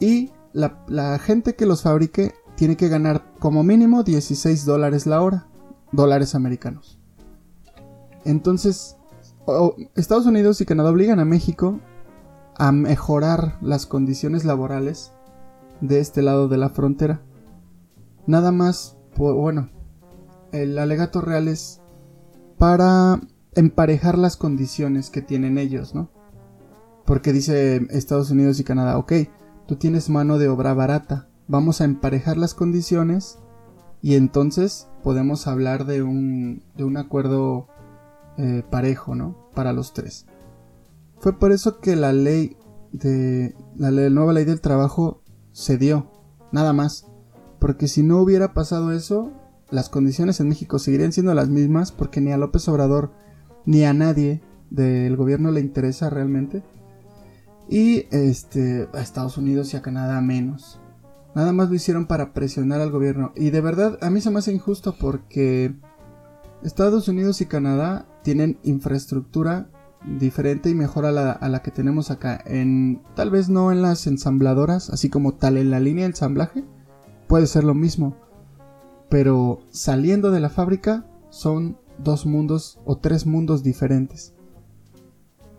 Y 0.00 0.30
la, 0.52 1.18
gente 1.18 1.54
que 1.54 1.66
los 1.66 1.82
fabrique 1.82 2.34
tiene 2.56 2.76
que 2.76 2.88
ganar 2.88 3.24
como 3.38 3.62
mínimo 3.62 4.02
16 4.02 4.64
dólares 4.64 5.06
la 5.06 5.22
hora, 5.22 5.48
dólares 5.92 6.34
americanos. 6.34 6.98
Entonces, 8.24 8.96
Estados 9.94 10.26
Unidos 10.26 10.60
y 10.60 10.66
Canadá 10.66 10.90
obligan 10.90 11.20
a 11.20 11.24
México 11.24 11.80
a 12.56 12.72
mejorar 12.72 13.58
las 13.60 13.86
condiciones 13.86 14.44
laborales 14.44 15.12
de 15.80 16.00
este 16.00 16.22
lado 16.22 16.48
de 16.48 16.58
la 16.58 16.70
frontera. 16.70 17.22
Nada 18.26 18.52
más, 18.52 18.96
bueno, 19.16 19.68
el 20.52 20.78
alegato 20.78 21.20
real 21.20 21.48
es 21.48 21.80
para 22.58 23.20
emparejar 23.58 24.16
las 24.16 24.36
condiciones 24.36 25.10
que 25.10 25.22
tienen 25.22 25.58
ellos, 25.58 25.94
¿no? 25.94 26.10
Porque 27.04 27.32
dice 27.32 27.86
Estados 27.90 28.30
Unidos 28.30 28.60
y 28.60 28.64
Canadá, 28.64 28.98
ok, 28.98 29.12
tú 29.66 29.76
tienes 29.76 30.10
mano 30.10 30.38
de 30.38 30.48
obra 30.48 30.74
barata, 30.74 31.28
vamos 31.48 31.80
a 31.80 31.84
emparejar 31.84 32.36
las 32.36 32.54
condiciones 32.54 33.38
y 34.00 34.14
entonces 34.14 34.88
podemos 35.02 35.46
hablar 35.46 35.86
de 35.86 36.02
un, 36.02 36.62
de 36.76 36.84
un 36.84 36.96
acuerdo 36.96 37.66
eh, 38.36 38.62
parejo, 38.70 39.14
¿no? 39.14 39.50
Para 39.54 39.72
los 39.72 39.92
tres. 39.92 40.26
Fue 41.18 41.36
por 41.36 41.50
eso 41.50 41.80
que 41.80 41.96
la 41.96 42.12
ley 42.12 42.56
de 42.92 43.54
la 43.76 43.90
nueva 43.90 44.32
ley 44.32 44.44
del 44.44 44.60
trabajo 44.60 45.22
se 45.50 45.78
dio, 45.78 46.10
nada 46.52 46.72
más. 46.72 47.06
Porque 47.58 47.88
si 47.88 48.04
no 48.04 48.20
hubiera 48.20 48.54
pasado 48.54 48.92
eso, 48.92 49.32
las 49.70 49.88
condiciones 49.88 50.38
en 50.38 50.48
México 50.48 50.78
seguirían 50.78 51.12
siendo 51.12 51.34
las 51.34 51.48
mismas 51.48 51.90
porque 51.90 52.20
ni 52.20 52.30
a 52.30 52.38
López 52.38 52.68
Obrador 52.68 53.10
ni 53.68 53.84
a 53.84 53.92
nadie 53.92 54.40
del 54.70 55.14
gobierno 55.14 55.50
le 55.50 55.60
interesa 55.60 56.08
realmente. 56.08 56.62
Y 57.68 58.06
este, 58.10 58.88
a 58.94 59.02
Estados 59.02 59.36
Unidos 59.36 59.74
y 59.74 59.76
a 59.76 59.82
Canadá 59.82 60.22
menos. 60.22 60.80
Nada 61.34 61.52
más 61.52 61.68
lo 61.68 61.74
hicieron 61.74 62.06
para 62.06 62.32
presionar 62.32 62.80
al 62.80 62.90
gobierno. 62.90 63.32
Y 63.36 63.50
de 63.50 63.60
verdad, 63.60 63.98
a 64.00 64.08
mí 64.08 64.22
se 64.22 64.30
me 64.30 64.38
hace 64.38 64.54
injusto 64.54 64.96
porque 64.98 65.74
Estados 66.62 67.08
Unidos 67.08 67.42
y 67.42 67.46
Canadá 67.46 68.06
tienen 68.22 68.58
infraestructura 68.62 69.68
diferente 70.18 70.70
y 70.70 70.74
mejor 70.74 71.04
a 71.04 71.12
la, 71.12 71.32
a 71.32 71.50
la 71.50 71.60
que 71.60 71.70
tenemos 71.70 72.10
acá. 72.10 72.42
En, 72.46 73.02
tal 73.14 73.30
vez 73.30 73.50
no 73.50 73.70
en 73.70 73.82
las 73.82 74.06
ensambladoras, 74.06 74.88
así 74.88 75.10
como 75.10 75.34
tal 75.34 75.58
en 75.58 75.70
la 75.70 75.78
línea 75.78 76.04
de 76.04 76.12
ensamblaje. 76.12 76.64
Puede 77.26 77.46
ser 77.46 77.64
lo 77.64 77.74
mismo 77.74 78.16
pero 79.08 79.60
saliendo 79.70 80.30
de 80.30 80.40
la 80.40 80.50
fábrica 80.50 81.04
son 81.30 81.78
dos 81.98 82.26
mundos 82.26 82.78
o 82.84 82.96
tres 82.96 83.26
mundos 83.26 83.62
diferentes. 83.62 84.34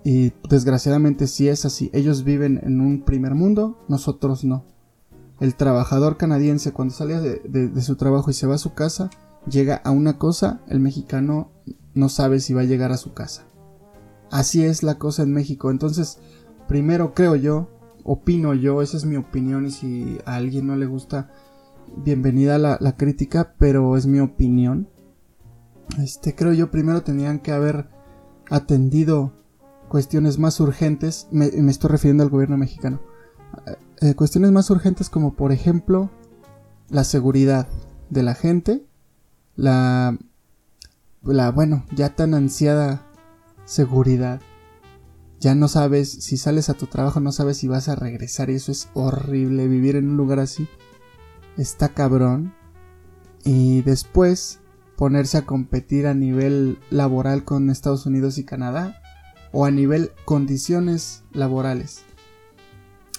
Y 0.03 0.34
desgraciadamente 0.50 1.27
si 1.27 1.50
es 1.50 1.65
así, 1.65 1.89
ellos 1.93 2.24
viven 2.24 2.60
en 2.63 2.81
un 2.81 3.01
primer 3.01 3.36
mundo, 3.36 3.77
nosotros 3.88 4.43
no. 4.43 4.65
El 5.39 5.55
trabajador 5.55 6.17
canadiense 6.17 6.74
cuando 6.74 6.93
sale 6.93 7.19
de, 7.19 7.81
su 7.81 7.96
trabajo 7.96 8.29
y 8.29 8.34
se 8.34 8.48
va 8.48 8.55
a 8.55 8.60
su 8.60 8.74
casa, 8.74 9.10
llega 9.50 9.75
a 9.75 9.91
una 9.91 10.17
cosa, 10.17 10.62
el 10.67 10.79
mexicano 10.79 11.51
no 11.93 12.10
sabe 12.10 12.39
si 12.39 12.53
va 12.53 12.62
a 12.62 12.65
llegar 12.65 12.91
a 12.91 12.98
su 12.98 13.13
casa. 13.13 13.46
Así 14.31 14.63
es 14.63 14.84
la 14.84 14.98
cosa 14.98 15.24
en 15.24 15.34
México. 15.34 15.72
Entonces, 15.72 16.19
primero 16.67 17.13
creo 17.13 17.36
yo, 17.36 17.69
opino 18.03 18.53
yo, 18.53 18.81
esa 18.81 18.98
es 18.98 19.05
mi 19.05 19.15
opinión 19.15 19.65
y 19.65 19.72
si 19.72 20.17
a 20.25 20.36
alguien 20.36 20.67
no 20.67 20.75
le 20.75 20.86
gusta, 20.86 21.31
bienvenida 21.98 22.58
la, 22.58 22.98
crítica, 22.98 23.53
pero 23.58 23.96
es 23.98 24.08
mi 24.08 24.19
opinión. 24.19 24.89
Este, 25.98 26.36
creo 26.36 26.53
yo 26.53 26.69
primero 26.72 27.01
tenían 27.01 27.39
que 27.39 27.51
haber 27.51 27.89
atendido 28.50 29.34
cuestiones 29.89 30.38
más 30.38 30.60
urgentes, 30.60 31.27
me, 31.31 31.48
estoy 31.48 31.89
refiriendo 31.89 32.24
al 32.24 32.29
gobierno 32.29 32.58
mexicano, 32.58 33.01
eh, 33.65 33.75
eh, 34.01 34.15
cuestiones 34.15 34.51
más 34.51 34.69
urgentes 34.69 35.10
como 35.10 35.34
por 35.34 35.51
ejemplo 35.51 36.12
la 36.89 37.03
seguridad 37.03 37.67
de 38.10 38.24
la 38.24 38.36
gente, 38.36 38.86
la, 39.55 40.17
la, 41.24 41.51
bueno, 41.51 41.86
ya 41.96 42.15
tan 42.15 42.34
ansiada 42.34 43.05
seguridad. 43.65 44.41
Ya 45.39 45.55
no 45.55 45.69
sabes, 45.69 46.12
si 46.12 46.36
sales 46.36 46.69
a 46.69 46.74
tu 46.74 46.88
trabajo 46.88 47.22
no 47.22 47.31
sabes 47.31 47.58
si 47.58 47.69
vas 47.69 47.88
a 47.88 47.96
regresar 47.96 48.50
y 48.50 48.55
eso 48.55 48.74
es 48.74 48.89
horrible, 48.93 49.69
vivir 49.69 49.96
en 49.96 50.10
un 50.10 50.17
lugar 50.17 50.39
así 50.39 50.67
está 51.62 51.89
cabrón. 51.89 52.53
Y 53.43 53.81
después 53.81 54.59
ponerse 55.00 55.38
a 55.38 55.46
competir 55.46 56.08
a 56.08 56.13
nivel 56.13 56.77
laboral 56.89 57.46
con 57.46 57.70
Estados 57.70 58.06
Unidos 58.06 58.38
y 58.38 58.44
Canadá. 58.44 59.01
O 59.53 59.65
a 59.65 59.72
nivel 59.72 60.12
condiciones 60.25 61.24
laborales. 61.32 62.01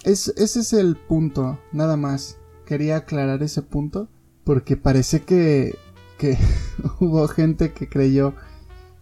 Es, 0.03 0.31
ese 0.37 0.59
es 0.59 0.73
el 0.73 0.95
punto, 0.95 1.59
nada 1.71 1.97
más. 1.97 2.37
Quería 2.67 2.97
aclarar 2.97 3.41
ese 3.41 3.63
punto. 3.63 4.09
Porque 4.43 4.77
parece 4.77 5.23
que, 5.23 5.75
que 6.19 6.37
hubo 6.99 7.27
gente 7.27 7.73
que 7.73 7.89
creyó 7.89 8.35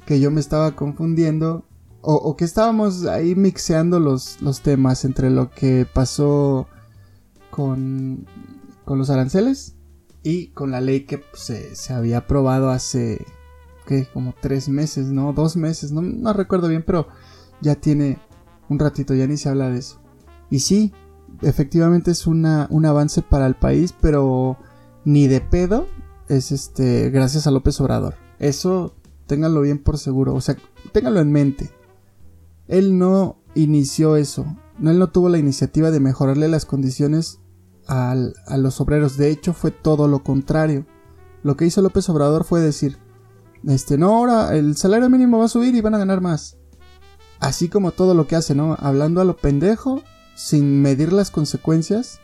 que 0.06 0.22
yo 0.22 0.32
me 0.32 0.40
estaba 0.40 0.78
confundiendo. 0.78 1.66
O, 2.02 2.38
que 2.38 2.46
estábamos 2.46 3.06
ahí 3.06 3.36
mixeando 3.36 4.00
los, 4.00 4.42
los 4.42 4.62
temas 4.62 5.04
entre 5.04 5.30
lo 5.30 5.52
que 5.52 5.86
pasó 5.94 6.70
con 7.52 8.26
con 8.86 8.98
los 8.98 9.10
aranceles 9.10 9.76
y 10.24 10.48
con 10.48 10.72
la 10.72 10.82
ley 10.82 11.02
que 11.02 11.20
pues, 11.20 11.54
se, 11.74 11.94
había 11.94 12.20
aprobado 12.20 12.70
hace, 12.70 13.26
¿qué? 13.86 14.08
Como 14.14 14.34
tres 14.40 14.70
meses, 14.70 15.08
¿no? 15.08 15.34
Dos 15.34 15.56
meses, 15.56 15.92
no, 15.92 16.02
no 16.02 16.34
recuerdo 16.34 16.68
bien, 16.68 16.84
pero 16.86 17.08
ya 17.62 17.76
tiene 17.76 18.20
un 18.70 18.80
ratito, 18.80 19.14
ya 19.14 19.28
ni 19.28 19.38
se 19.38 19.50
habla 19.50 19.70
de 19.70 19.80
eso. 19.80 20.00
Y 20.50 20.60
sí, 20.60 20.94
efectivamente 21.42 22.12
es 22.12 22.28
una, 22.28 22.68
un 22.70 22.86
avance 22.86 23.22
para 23.22 23.48
el 23.48 23.56
país, 23.56 23.94
pero 24.00 24.58
ni 25.06 25.28
de 25.28 25.42
pedo 25.42 25.88
es 26.28 26.52
este 26.52 27.10
gracias 27.10 27.48
a 27.48 27.52
López 27.52 27.80
Obrador. 27.82 28.16
Eso 28.40 28.96
ténganlo 29.28 29.62
bien 29.62 29.80
por 29.80 29.98
seguro, 29.98 30.34
o 30.34 30.42
sea, 30.42 30.58
ténganlo 30.92 31.20
en 31.20 31.32
mente. 31.32 31.72
Él 32.68 32.98
no 32.98 33.38
inició 33.56 34.16
eso, 34.16 34.46
no 34.78 34.92
él 34.92 35.00
no 35.00 35.10
tuvo 35.10 35.30
la 35.30 35.38
iniciativa 35.38 35.92
de 35.92 36.00
mejorarle 36.00 36.48
las 36.48 36.66
condiciones 36.66 37.40
a 37.90 38.58
los 38.58 38.80
obreros. 38.80 39.18
De 39.18 39.30
hecho, 39.30 39.54
fue 39.54 39.72
todo 39.72 40.08
lo 40.08 40.24
contrario. 40.24 40.86
Lo 41.42 41.58
que 41.58 41.66
hizo 41.66 41.82
López 41.82 42.08
Obrador 42.10 42.44
fue 42.44 42.62
decir, 42.62 43.00
este, 43.68 43.98
no, 43.98 44.16
ahora 44.16 44.56
el 44.56 44.78
salario 44.78 45.10
mínimo 45.10 45.40
va 45.40 45.46
a 45.46 45.50
subir 45.50 45.76
y 45.76 45.82
van 45.82 45.96
a 45.96 46.00
ganar 46.00 46.22
más. 46.22 46.58
Así 47.40 47.70
como 47.70 47.92
todo 47.92 48.14
lo 48.14 48.28
que 48.28 48.36
hace, 48.36 48.54
¿no? 48.54 48.76
Hablando 48.80 49.22
a 49.22 49.26
lo 49.26 49.38
pendejo, 49.38 50.04
sin 50.36 50.82
medir 50.82 51.14
las 51.14 51.32
consecuencias. 51.32 52.20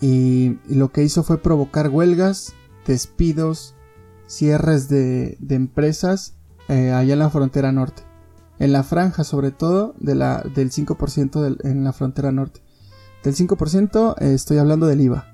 Y, 0.00 0.58
lo 0.68 0.92
que 0.92 1.02
hizo 1.02 1.22
fue 1.22 1.38
provocar 1.38 1.88
huelgas, 1.88 2.54
despidos, 2.86 3.74
cierres 4.26 4.88
de, 4.88 5.36
empresas 5.48 6.36
eh, 6.68 6.92
allá 6.92 7.14
en 7.14 7.18
la 7.18 7.30
frontera 7.30 7.72
norte. 7.72 8.02
En 8.58 8.72
la 8.72 8.82
franja, 8.82 9.24
sobre 9.24 9.50
todo, 9.50 9.94
del 9.98 10.20
5% 10.20 11.58
en 11.64 11.84
la 11.84 11.92
frontera 11.92 12.30
norte. 12.32 12.60
Del 13.22 13.34
5% 13.34 14.14
eh, 14.20 14.34
estoy 14.34 14.58
hablando 14.58 14.86
del 14.86 15.00
IVA. 15.00 15.26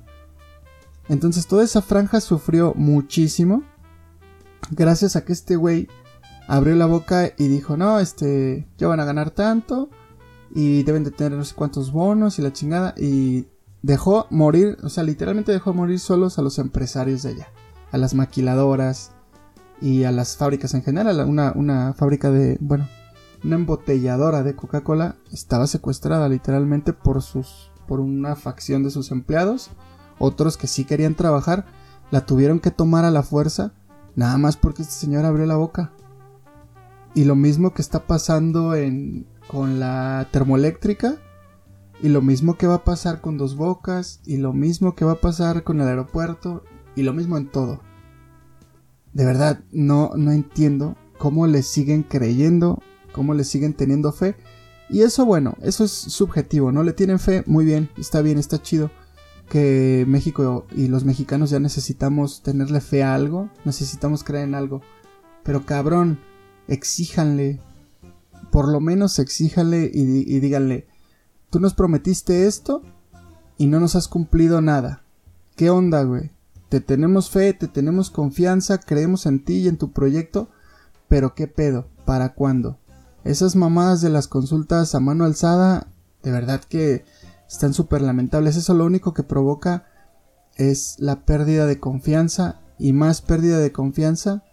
Entonces 1.08 1.46
toda 1.46 1.64
esa 1.64 1.82
franja 1.82 2.20
sufrió 2.20 2.74
muchísimo. 2.74 3.62
Gracias 4.70 5.16
a 5.16 5.24
que 5.24 5.32
este 5.32 5.56
güey 5.56 5.88
abrió 6.46 6.74
la 6.76 6.86
boca 6.86 7.32
y 7.36 7.48
dijo, 7.48 7.76
no, 7.76 7.98
este, 7.98 8.66
ya 8.78 8.88
van 8.88 9.00
a 9.00 9.04
ganar 9.04 9.30
tanto. 9.30 9.90
Y 10.54 10.82
deben 10.84 11.04
de 11.04 11.10
tener 11.10 11.36
no 11.36 11.44
sé 11.44 11.54
cuántos 11.54 11.92
bonos 11.92 12.38
y 12.38 12.42
la 12.42 12.52
chingada. 12.52 12.94
Y 12.96 13.46
dejó 13.82 14.26
morir, 14.30 14.78
o 14.82 14.88
sea, 14.88 15.04
literalmente 15.04 15.52
dejó 15.52 15.74
morir 15.74 16.00
solos 16.00 16.38
a 16.38 16.42
los 16.42 16.58
empresarios 16.58 17.22
de 17.22 17.30
allá, 17.30 17.48
a 17.92 17.98
las 17.98 18.14
maquiladoras 18.14 19.12
y 19.80 20.04
a 20.04 20.12
las 20.12 20.36
fábricas 20.36 20.72
en 20.72 20.82
general. 20.82 21.20
Una, 21.28 21.52
una 21.54 21.92
fábrica 21.92 22.30
de, 22.30 22.56
bueno, 22.60 22.88
una 23.44 23.56
embotelladora 23.56 24.42
de 24.42 24.56
Coca-Cola 24.56 25.16
estaba 25.32 25.66
secuestrada 25.66 26.28
literalmente 26.28 26.94
por 26.94 27.20
sus, 27.20 27.70
por 27.86 28.00
una 28.00 28.36
facción 28.36 28.82
de 28.82 28.90
sus 28.90 29.10
empleados. 29.10 29.70
Otros 30.18 30.56
que 30.56 30.66
sí 30.66 30.84
querían 30.84 31.14
trabajar 31.14 31.66
la 32.10 32.26
tuvieron 32.26 32.60
que 32.60 32.70
tomar 32.70 33.04
a 33.04 33.10
la 33.10 33.22
fuerza, 33.22 33.72
nada 34.14 34.38
más 34.38 34.56
porque 34.56 34.82
este 34.82 34.94
señor 34.94 35.24
abrió 35.24 35.46
la 35.46 35.56
boca. 35.56 35.92
Y 37.14 37.24
lo 37.24 37.34
mismo 37.34 37.74
que 37.74 37.82
está 37.82 38.06
pasando 38.06 38.74
en, 38.74 39.26
con 39.48 39.80
la 39.80 40.28
termoeléctrica, 40.30 41.16
y 42.02 42.08
lo 42.08 42.22
mismo 42.22 42.54
que 42.54 42.66
va 42.66 42.74
a 42.74 42.84
pasar 42.84 43.20
con 43.20 43.38
Dos 43.38 43.56
Bocas, 43.56 44.20
y 44.26 44.36
lo 44.36 44.52
mismo 44.52 44.94
que 44.94 45.04
va 45.04 45.12
a 45.12 45.20
pasar 45.20 45.62
con 45.64 45.80
el 45.80 45.88
aeropuerto, 45.88 46.64
y 46.96 47.02
lo 47.02 47.12
mismo 47.12 47.36
en 47.36 47.48
todo. 47.48 47.80
De 49.12 49.24
verdad, 49.24 49.60
no, 49.72 50.10
no 50.16 50.32
entiendo 50.32 50.96
cómo 51.18 51.46
le 51.46 51.62
siguen 51.62 52.02
creyendo, 52.02 52.82
cómo 53.12 53.34
le 53.34 53.44
siguen 53.44 53.74
teniendo 53.74 54.12
fe. 54.12 54.36
Y 54.90 55.02
eso, 55.02 55.24
bueno, 55.24 55.56
eso 55.62 55.84
es 55.84 55.90
subjetivo, 55.92 56.72
¿no? 56.72 56.82
Le 56.82 56.92
tienen 56.92 57.18
fe, 57.18 57.42
muy 57.46 57.64
bien, 57.64 57.90
está 57.96 58.22
bien, 58.22 58.38
está 58.38 58.60
chido. 58.60 58.90
Que 59.48 60.04
México 60.08 60.66
y 60.74 60.88
los 60.88 61.04
mexicanos 61.04 61.50
ya 61.50 61.60
necesitamos 61.60 62.42
tenerle 62.42 62.80
fe 62.80 63.02
a 63.02 63.14
algo, 63.14 63.50
necesitamos 63.64 64.24
creer 64.24 64.48
en 64.48 64.54
algo. 64.54 64.80
Pero 65.42 65.66
cabrón, 65.66 66.18
exíjanle, 66.68 67.60
por 68.50 68.68
lo 68.68 68.80
menos 68.80 69.18
exíjanle 69.18 69.90
y, 69.92 70.00
y 70.02 70.40
díganle, 70.40 70.86
Tú 71.54 71.60
nos 71.60 71.72
prometiste 71.72 72.48
esto 72.48 72.82
y 73.58 73.68
no 73.68 73.78
nos 73.78 73.94
has 73.94 74.08
cumplido 74.08 74.60
nada. 74.60 75.04
¿Qué 75.54 75.70
onda, 75.70 76.02
güey? 76.02 76.32
Te 76.68 76.80
tenemos 76.80 77.30
fe, 77.30 77.52
te 77.52 77.68
tenemos 77.68 78.10
confianza, 78.10 78.78
creemos 78.78 79.24
en 79.26 79.44
ti 79.44 79.58
y 79.58 79.68
en 79.68 79.76
tu 79.76 79.92
proyecto, 79.92 80.48
pero 81.06 81.36
¿qué 81.36 81.46
pedo? 81.46 81.86
¿Para 82.04 82.34
cuándo? 82.34 82.80
Esas 83.25 83.57
mamadas 83.57 84.02
de 84.02 84.11
las 84.11 84.28
consultas 84.28 84.95
a 84.95 85.00
mano 85.00 85.25
alzada, 85.25 85.88
de 86.23 86.31
verdad 86.31 86.61
que 86.62 87.04
están 87.49 87.73
súper 87.73 88.02
lamentables. 88.02 88.57
Eso 88.57 88.75
lo 88.75 88.85
único 88.85 89.14
que 89.14 89.23
provoca 89.23 89.87
es 90.57 90.97
la 90.99 91.25
pérdida 91.25 91.66
de 91.66 91.81
confianza 91.81 92.61
y 92.78 92.93
más 92.93 93.23
pérdida 93.23 93.59
de 93.59 93.73
confianza 93.73 94.45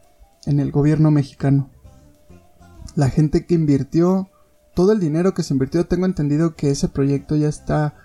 en 0.45 0.59
el 0.59 0.71
gobierno 0.71 1.11
mexicano. 1.11 1.69
La 2.95 3.09
gente 3.09 3.45
que 3.45 3.55
invirtió 3.55 4.29
todo 4.73 4.93
el 4.93 4.99
dinero 4.99 5.33
que 5.33 5.43
se 5.43 5.53
invirtió, 5.53 5.85
tengo 5.85 6.05
entendido 6.05 6.55
que 6.55 6.71
ese 6.71 6.87
proyecto 6.87 7.35
ya 7.35 7.49
está 7.49 7.95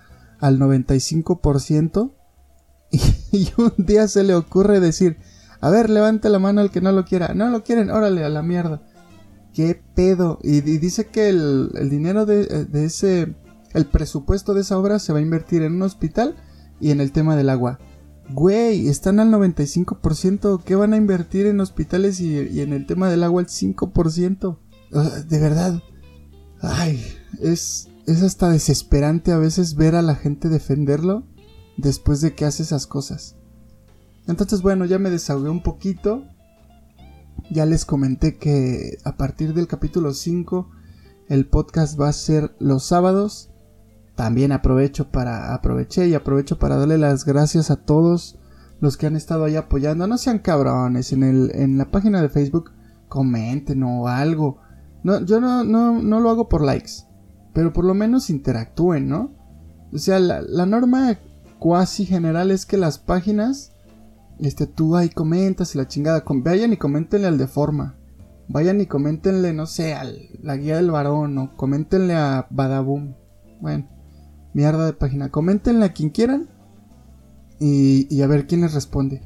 al 0.41 0.59
95% 0.59 2.13
y, 2.91 3.01
y 3.33 3.53
un 3.57 3.73
día 3.79 4.09
se 4.09 4.25
le 4.25 4.35
ocurre 4.35 4.81
decir, 4.81 5.19
a 5.61 5.71
ver, 5.71 5.91
levante 5.91 6.29
la 6.29 6.39
mano 6.39 6.61
al 6.61 6.71
que 6.71 6.81
no 6.81 6.93
lo 6.93 7.05
quiera. 7.05 7.35
No 7.35 7.49
lo 7.49 7.63
quieren, 7.63 7.91
órale, 7.91 8.25
a 8.25 8.29
la 8.29 8.43
mierda. 8.43 8.83
¿Qué 9.57 9.83
pedo? 9.95 10.39
Y, 10.43 10.61
dice 10.61 11.07
que 11.07 11.31
el, 11.31 11.89
dinero 11.91 12.27
de, 12.27 12.69
ese, 12.75 13.35
el 13.73 13.87
presupuesto 13.87 14.53
de 14.53 14.61
esa 14.61 14.79
obra 14.79 14.99
se 14.99 15.15
va 15.15 15.19
a 15.19 15.23
invertir 15.23 15.63
en 15.63 15.77
un 15.77 15.83
hospital 15.83 16.37
y 16.79 16.91
en 16.91 17.01
el 17.01 17.11
tema 17.11 17.37
del 17.37 17.49
agua. 17.49 17.79
Güey, 18.29 18.89
están 18.89 19.19
al 19.19 19.31
95%. 19.31 20.63
¿Qué 20.63 20.75
van 20.75 20.93
a 20.93 20.99
invertir 20.99 21.47
en 21.47 21.61
hospitales 21.61 22.21
y, 22.21 22.39
y 22.39 22.61
en 22.61 22.75
el 22.75 22.85
tema 22.85 23.09
del 23.09 23.25
agua 23.25 23.41
al 23.41 23.47
5%? 23.47 24.59
De 25.27 25.39
verdad, 25.39 25.81
Ay, 26.61 27.03
es, 27.41 27.89
es 28.07 28.23
hasta 28.23 28.51
desesperante 28.51 29.33
a 29.33 29.39
veces 29.39 29.75
ver 29.75 29.95
a 29.95 30.03
la 30.03 30.15
gente 30.15 30.49
defenderlo 30.49 31.25
después 31.77 32.21
de 32.21 32.35
que 32.35 32.45
hace 32.45 32.63
esas 32.63 32.87
cosas. 32.87 33.37
Entonces, 34.27 34.63
bueno, 34.63 34.85
ya 34.85 34.99
me 34.99 35.11
desahogué 35.11 35.49
un 35.49 35.63
poquito. 35.63 36.25
Ya 37.51 37.67
les 37.67 37.85
comenté 37.85 38.37
que 38.39 38.99
a 39.05 39.17
partir 39.17 39.55
del 39.55 39.67
capítulo 39.67 40.13
5 40.13 40.71
el 41.29 41.47
podcast 41.47 42.01
va 42.01 42.09
a 42.09 42.13
ser 42.13 42.55
los 42.59 42.85
sábados. 42.85 43.51
También 44.15 44.53
aprovecho 44.53 45.11
para 45.11 45.55
aproveché 45.55 46.09
y 46.09 46.15
aprovecho 46.15 46.59
para 46.59 46.77
darle 46.77 46.99
las 46.99 47.25
gracias 47.25 47.71
a 47.71 47.77
todos 47.77 48.39
los 48.81 48.97
que 48.97 49.07
han 49.07 49.17
estado 49.17 49.45
ahí 49.45 49.57
apoyando. 49.57 50.07
No 50.07 50.19
sean 50.19 50.39
cabrones 50.39 51.13
en 51.13 51.23
el 51.23 51.51
en 51.55 51.79
la 51.79 51.91
página 51.91 52.23
de 52.23 52.29
Facebook 52.29 52.73
comenten 53.09 53.83
o 53.83 54.09
algo. 54.09 54.59
No, 55.03 55.25
yo 55.25 55.41
no, 55.41 55.65
no, 55.65 56.03
no 56.03 56.21
lo 56.21 56.31
hago 56.31 56.49
por 56.49 56.63
likes, 56.63 57.05
pero 57.53 57.73
por 57.73 57.85
lo 57.85 57.95
menos 57.95 58.31
interactúen, 58.31 59.09
¿no? 59.09 59.31
O 59.93 59.99
sea, 59.99 60.19
la, 60.19 60.67
norma 60.67 61.19
cuasi 61.59 62.05
general 62.05 62.51
es 62.51 62.67
que 62.67 62.77
las 62.77 62.99
páginas, 62.99 63.73
este, 64.41 64.67
tú 64.67 64.97
ahí 64.97 65.09
comentas 65.09 65.75
y 65.75 65.79
la 65.79 65.89
chingada, 65.89 66.25
vayan 66.27 66.73
y 66.73 66.77
coméntenle 66.77 67.27
al 67.27 67.39
de 67.39 67.47
forma. 67.47 67.97
Vayan 68.49 68.81
y 68.81 68.87
coméntenle, 68.87 69.53
no 69.53 69.67
sé, 69.67 69.95
a 69.95 70.05
la 70.43 70.57
guía 70.57 70.77
del 70.77 70.91
varón 70.91 71.37
o 71.39 71.57
coméntenle 71.57 72.15
a 72.15 72.47
Badaboom. 72.51 73.15
Bueno, 73.61 73.89
mierda 74.55 74.87
de 74.87 74.93
página. 74.93 75.31
Coméntenle 75.31 75.85
a 75.85 75.93
quien 75.93 76.11
quieran 76.11 76.49
y, 77.59 78.07
y, 78.15 78.23
a 78.23 78.27
ver 78.27 78.47
quién 78.47 78.61
les 78.61 78.75
responde. 78.75 79.23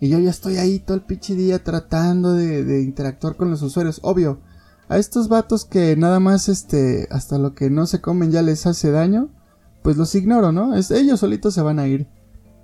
Y 0.00 0.08
yo 0.08 0.18
ya 0.18 0.30
estoy 0.30 0.56
ahí 0.56 0.78
todo 0.78 0.96
el 0.96 1.04
pinche 1.04 1.34
día 1.34 1.62
tratando 1.62 2.32
de, 2.32 2.64
de 2.64 2.82
interactuar 2.82 3.36
con 3.36 3.50
los 3.50 3.62
usuarios. 3.62 4.00
Obvio, 4.02 4.40
a 4.88 4.98
estos 4.98 5.28
vatos 5.28 5.64
que 5.64 5.96
nada 5.96 6.20
más 6.20 6.48
este 6.48 7.08
hasta 7.10 7.38
lo 7.38 7.54
que 7.54 7.70
no 7.70 7.86
se 7.86 8.00
comen 8.00 8.30
ya 8.30 8.42
les 8.42 8.66
hace 8.66 8.90
daño, 8.90 9.30
pues 9.82 9.96
los 9.96 10.14
ignoro, 10.14 10.52
¿no? 10.52 10.74
Es, 10.74 10.90
ellos 10.90 11.20
solitos 11.20 11.54
se 11.54 11.62
van 11.62 11.78
a 11.78 11.86
ir. 11.86 12.08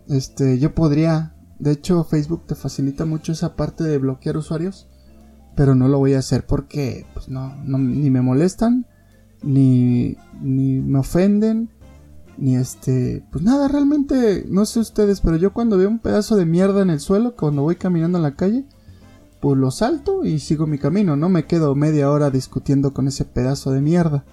Este, 0.09 0.59
yo 0.59 0.75
podría, 0.75 1.35
de 1.59 1.73
hecho 1.73 2.05
Facebook 2.05 2.47
te 2.47 2.55
facilita 2.55 3.05
mucho 3.05 3.33
esa 3.33 3.57
parte 3.57 3.85
de 3.85 3.99
bloquear 3.99 4.37
usuarios, 4.37 4.89
pero 5.57 5.75
no 5.75 5.89
lo 5.89 5.99
voy 5.99 6.15
a 6.15 6.21
hacer 6.21 6.47
porque 6.47 7.07
pues 7.15 7.29
no, 7.29 7.55
ni 7.65 8.11
me 8.11 8.23
molestan, 8.23 8.87
ni, 9.43 10.17
ni 10.41 10.81
me 10.81 11.01
ofenden, 11.01 11.71
ni 12.37 12.55
este, 12.57 13.25
pues 13.33 13.43
nada, 13.43 13.67
realmente 13.67 14.47
no 14.49 14.65
sé 14.67 14.79
ustedes, 14.79 15.21
pero 15.21 15.37
yo 15.37 15.53
cuando 15.53 15.77
veo 15.77 15.89
un 15.89 15.99
pedazo 15.99 16.37
de 16.37 16.47
mierda 16.47 16.83
en 16.83 16.91
el 16.91 17.01
suelo, 17.01 17.35
cuando 17.35 17.63
voy 17.63 17.77
caminando 17.77 18.19
en 18.19 18.23
la 18.23 18.37
calle, 18.37 18.65
pues 19.41 19.59
lo 19.59 19.71
salto 19.71 20.25
y 20.25 20.39
sigo 20.39 20.67
mi 20.67 20.79
camino, 20.79 21.17
no 21.17 21.29
me 21.29 21.47
quedo 21.47 21.75
media 21.75 22.11
hora 22.11 22.31
discutiendo 22.31 22.93
con 22.95 23.09
ese 23.09 23.25
pedazo 23.25 23.73
de 23.73 23.81
mierda. 23.81 24.25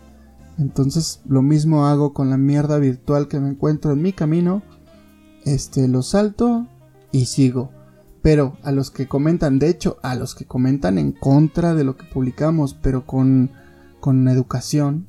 Entonces 0.57 1.21
lo 1.27 1.41
mismo 1.41 1.87
hago 1.87 2.13
con 2.13 2.29
la 2.29 2.37
mierda 2.37 2.77
virtual 2.77 3.27
que 3.27 3.39
me 3.39 3.49
encuentro 3.49 3.91
en 3.91 4.01
mi 4.01 4.13
camino, 4.13 4.61
este 5.43 5.87
lo 5.87 6.01
salto 6.01 6.67
y 7.15 7.27
sigo. 7.27 7.71
Pero 8.21 8.57
a 8.63 8.71
los 8.71 8.91
que 8.91 9.07
comentan, 9.07 9.57
de 9.57 9.69
hecho, 9.69 9.97
a 10.01 10.15
los 10.15 10.35
que 10.35 10.45
comentan 10.45 10.97
en 10.97 11.13
contra 11.13 11.73
de 11.73 11.83
lo 11.83 11.95
que 11.95 12.05
publicamos, 12.05 12.73
pero 12.73 13.05
con, 13.05 13.51
con 14.01 14.27
educación, 14.27 15.07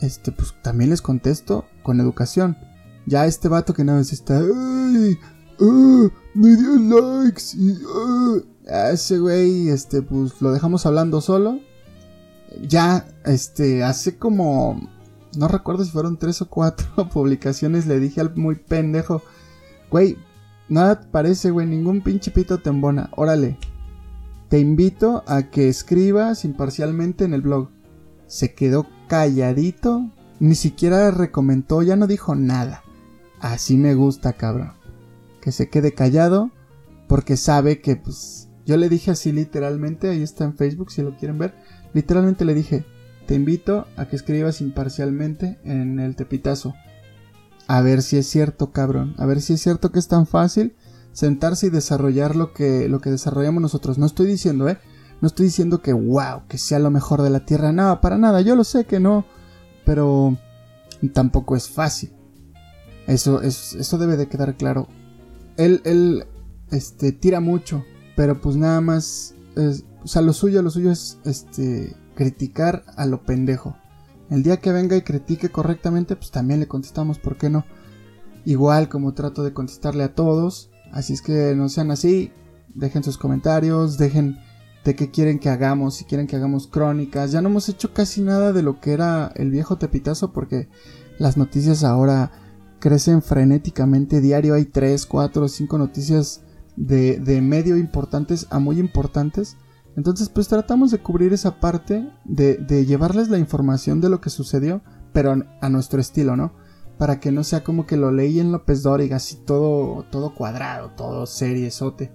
este, 0.00 0.30
pues 0.30 0.54
también 0.62 0.90
les 0.90 1.02
contesto 1.02 1.64
con 1.82 1.98
educación. 2.00 2.56
Ya 3.06 3.26
este 3.26 3.48
vato 3.48 3.74
que 3.74 3.82
nada 3.82 3.98
más 3.98 4.12
está, 4.12 4.38
¡ay! 4.38 5.18
¡Ah! 5.60 6.08
¡Me 6.34 6.56
dio 6.56 6.76
likes! 6.76 7.56
Y, 7.56 7.76
¡ah! 8.70 8.90
ese 8.92 9.18
güey, 9.18 9.68
este, 9.68 10.02
pues 10.02 10.40
lo 10.40 10.52
dejamos 10.52 10.86
hablando 10.86 11.20
solo. 11.20 11.58
Ya, 12.68 13.08
este, 13.24 13.82
hace 13.82 14.18
como, 14.18 14.88
no 15.36 15.48
recuerdo 15.48 15.84
si 15.84 15.90
fueron 15.90 16.18
tres 16.18 16.40
o 16.42 16.48
cuatro 16.48 17.08
publicaciones, 17.12 17.86
le 17.86 17.98
dije 17.98 18.20
al 18.20 18.36
muy 18.36 18.56
pendejo, 18.56 19.22
güey, 19.90 20.18
nada 20.72 21.00
parece, 21.10 21.50
güey, 21.50 21.66
ningún 21.66 22.00
pinche 22.00 22.30
pito 22.30 22.58
te 22.58 22.70
embona, 22.70 23.10
órale. 23.16 23.58
Te 24.48 24.58
invito 24.58 25.22
a 25.26 25.44
que 25.50 25.68
escribas 25.68 26.44
imparcialmente 26.44 27.24
en 27.24 27.34
el 27.34 27.42
blog. 27.42 27.70
Se 28.26 28.54
quedó 28.54 28.86
calladito, 29.08 30.10
ni 30.40 30.54
siquiera 30.54 31.10
recomendó, 31.10 31.82
ya 31.82 31.96
no 31.96 32.06
dijo 32.06 32.34
nada. 32.34 32.82
Así 33.40 33.76
me 33.76 33.94
gusta, 33.94 34.34
cabrón. 34.34 34.72
Que 35.40 35.52
se 35.52 35.68
quede 35.68 35.94
callado 35.94 36.50
porque 37.08 37.36
sabe 37.36 37.80
que 37.80 37.96
pues 37.96 38.48
yo 38.64 38.76
le 38.76 38.88
dije 38.88 39.10
así 39.10 39.32
literalmente, 39.32 40.08
ahí 40.08 40.22
está 40.22 40.44
en 40.44 40.56
Facebook 40.56 40.90
si 40.92 41.02
lo 41.02 41.16
quieren 41.16 41.38
ver. 41.38 41.54
Literalmente 41.92 42.44
le 42.44 42.54
dije, 42.54 42.84
te 43.26 43.34
invito 43.34 43.86
a 43.96 44.06
que 44.06 44.16
escribas 44.16 44.60
imparcialmente 44.60 45.58
en 45.64 46.00
el 46.00 46.16
tepitazo. 46.16 46.74
A 47.66 47.80
ver 47.80 48.02
si 48.02 48.16
es 48.16 48.26
cierto, 48.26 48.72
cabrón. 48.72 49.14
A 49.18 49.26
ver 49.26 49.40
si 49.40 49.54
es 49.54 49.62
cierto 49.62 49.92
que 49.92 49.98
es 49.98 50.08
tan 50.08 50.26
fácil 50.26 50.74
sentarse 51.12 51.66
y 51.66 51.70
desarrollar 51.70 52.36
lo 52.36 52.52
que, 52.52 52.88
lo 52.88 53.00
que 53.00 53.10
desarrollamos 53.10 53.62
nosotros. 53.62 53.98
No 53.98 54.06
estoy 54.06 54.26
diciendo, 54.26 54.68
¿eh? 54.68 54.78
No 55.20 55.28
estoy 55.28 55.46
diciendo 55.46 55.82
que, 55.82 55.92
wow, 55.92 56.42
que 56.48 56.58
sea 56.58 56.78
lo 56.78 56.90
mejor 56.90 57.22
de 57.22 57.30
la 57.30 57.44
Tierra. 57.44 57.72
No, 57.72 58.00
para 58.00 58.18
nada. 58.18 58.40
Yo 58.40 58.56
lo 58.56 58.64
sé 58.64 58.84
que 58.84 59.00
no. 59.00 59.24
Pero 59.84 60.36
tampoco 61.12 61.56
es 61.56 61.68
fácil. 61.68 62.12
Eso, 63.06 63.42
es, 63.42 63.74
eso 63.74 63.98
debe 63.98 64.16
de 64.16 64.28
quedar 64.28 64.56
claro. 64.56 64.88
Él, 65.56 65.80
él, 65.84 66.24
este, 66.70 67.12
tira 67.12 67.40
mucho 67.40 67.84
pero 68.14 68.40
pues 68.40 68.56
nada 68.56 68.80
más, 68.80 69.34
o 69.56 70.06
sea, 70.06 70.22
lo 70.22 70.32
suyo, 70.32 70.62
lo 70.62 70.70
suyo 70.70 70.90
es 70.90 71.18
este 71.24 71.96
criticar 72.14 72.84
a 72.96 73.06
lo 73.06 73.22
pendejo. 73.22 73.76
El 74.32 74.42
día 74.42 74.56
que 74.56 74.72
venga 74.72 74.96
y 74.96 75.02
critique 75.02 75.50
correctamente, 75.50 76.16
pues 76.16 76.32
también 76.32 76.58
le 76.58 76.66
contestamos, 76.66 77.20
¿por 77.20 77.36
qué 77.36 77.48
no? 77.48 77.64
igual 78.44 78.88
como 78.88 79.14
trato 79.14 79.42
de 79.42 79.52
contestarle 79.52 80.04
a 80.04 80.14
todos. 80.14 80.70
Así 80.92 81.12
es 81.12 81.22
que 81.22 81.54
no 81.56 81.68
sean 81.68 81.90
así, 81.90 82.32
dejen 82.74 83.02
sus 83.02 83.18
comentarios, 83.18 83.98
dejen 83.98 84.38
de 84.84 84.96
qué 84.96 85.10
quieren 85.10 85.38
que 85.38 85.48
hagamos, 85.48 85.94
si 85.94 86.04
quieren 86.04 86.26
que 86.26 86.36
hagamos 86.36 86.66
crónicas. 86.66 87.32
Ya 87.32 87.40
no 87.40 87.48
hemos 87.48 87.68
hecho 87.68 87.94
casi 87.94 88.20
nada 88.20 88.52
de 88.52 88.62
lo 88.62 88.80
que 88.80 88.92
era 88.92 89.32
el 89.36 89.50
viejo 89.50 89.78
tepitazo 89.78 90.32
porque 90.32 90.68
las 91.18 91.36
noticias 91.36 91.84
ahora 91.84 92.32
crecen 92.78 93.22
frenéticamente 93.22 94.20
diario. 94.20 94.54
Hay 94.54 94.66
3, 94.66 95.06
4, 95.06 95.48
5 95.48 95.78
noticias 95.78 96.42
de, 96.76 97.18
de 97.20 97.40
medio 97.40 97.76
importantes 97.76 98.46
a 98.50 98.58
muy 98.58 98.78
importantes. 98.80 99.56
Entonces 99.96 100.28
pues 100.28 100.48
tratamos 100.48 100.90
de 100.90 100.98
cubrir 100.98 101.32
esa 101.32 101.60
parte, 101.60 102.10
de, 102.24 102.86
llevarles 102.86 103.28
la 103.28 103.38
información 103.38 104.00
de 104.00 104.08
lo 104.08 104.20
que 104.20 104.30
sucedió, 104.30 104.82
pero 105.12 105.36
a 105.60 105.68
nuestro 105.68 106.00
estilo, 106.00 106.36
¿no? 106.36 106.52
Para 106.98 107.20
que 107.20 107.32
no 107.32 107.44
sea 107.44 107.64
como 107.64 107.86
que 107.86 107.96
lo 107.96 108.10
leí 108.10 108.40
en 108.40 108.52
López 108.52 108.82
Dóriga, 108.82 109.16
así 109.16 109.36
todo, 109.36 110.04
todo 110.10 110.34
cuadrado, 110.34 110.90
todo 110.96 111.26
seriezote 111.26 112.10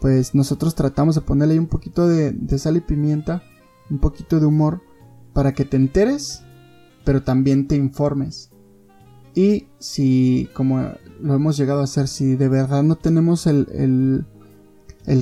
pues 0.00 0.34
nosotros 0.34 0.74
tratamos 0.74 1.14
de 1.14 1.22
ponerle 1.22 1.54
ahí 1.54 1.58
un 1.58 1.66
poquito 1.66 2.06
de, 2.06 2.58
sal 2.58 2.76
y 2.76 2.80
pimienta, 2.80 3.42
un 3.90 3.98
poquito 3.98 4.38
de 4.38 4.46
humor, 4.46 4.82
para 5.32 5.52
que 5.52 5.64
te 5.64 5.76
enteres, 5.76 6.42
pero 7.04 7.22
también 7.22 7.66
te 7.66 7.76
informes. 7.76 8.50
Y 9.34 9.68
si, 9.78 10.48
como 10.54 10.92
lo 11.20 11.34
hemos 11.34 11.56
llegado 11.56 11.80
a 11.80 11.84
hacer, 11.84 12.08
si 12.08 12.36
de 12.36 12.48
verdad 12.48 12.82
no 12.82 12.96
tenemos 12.96 13.46
el, 13.46 14.26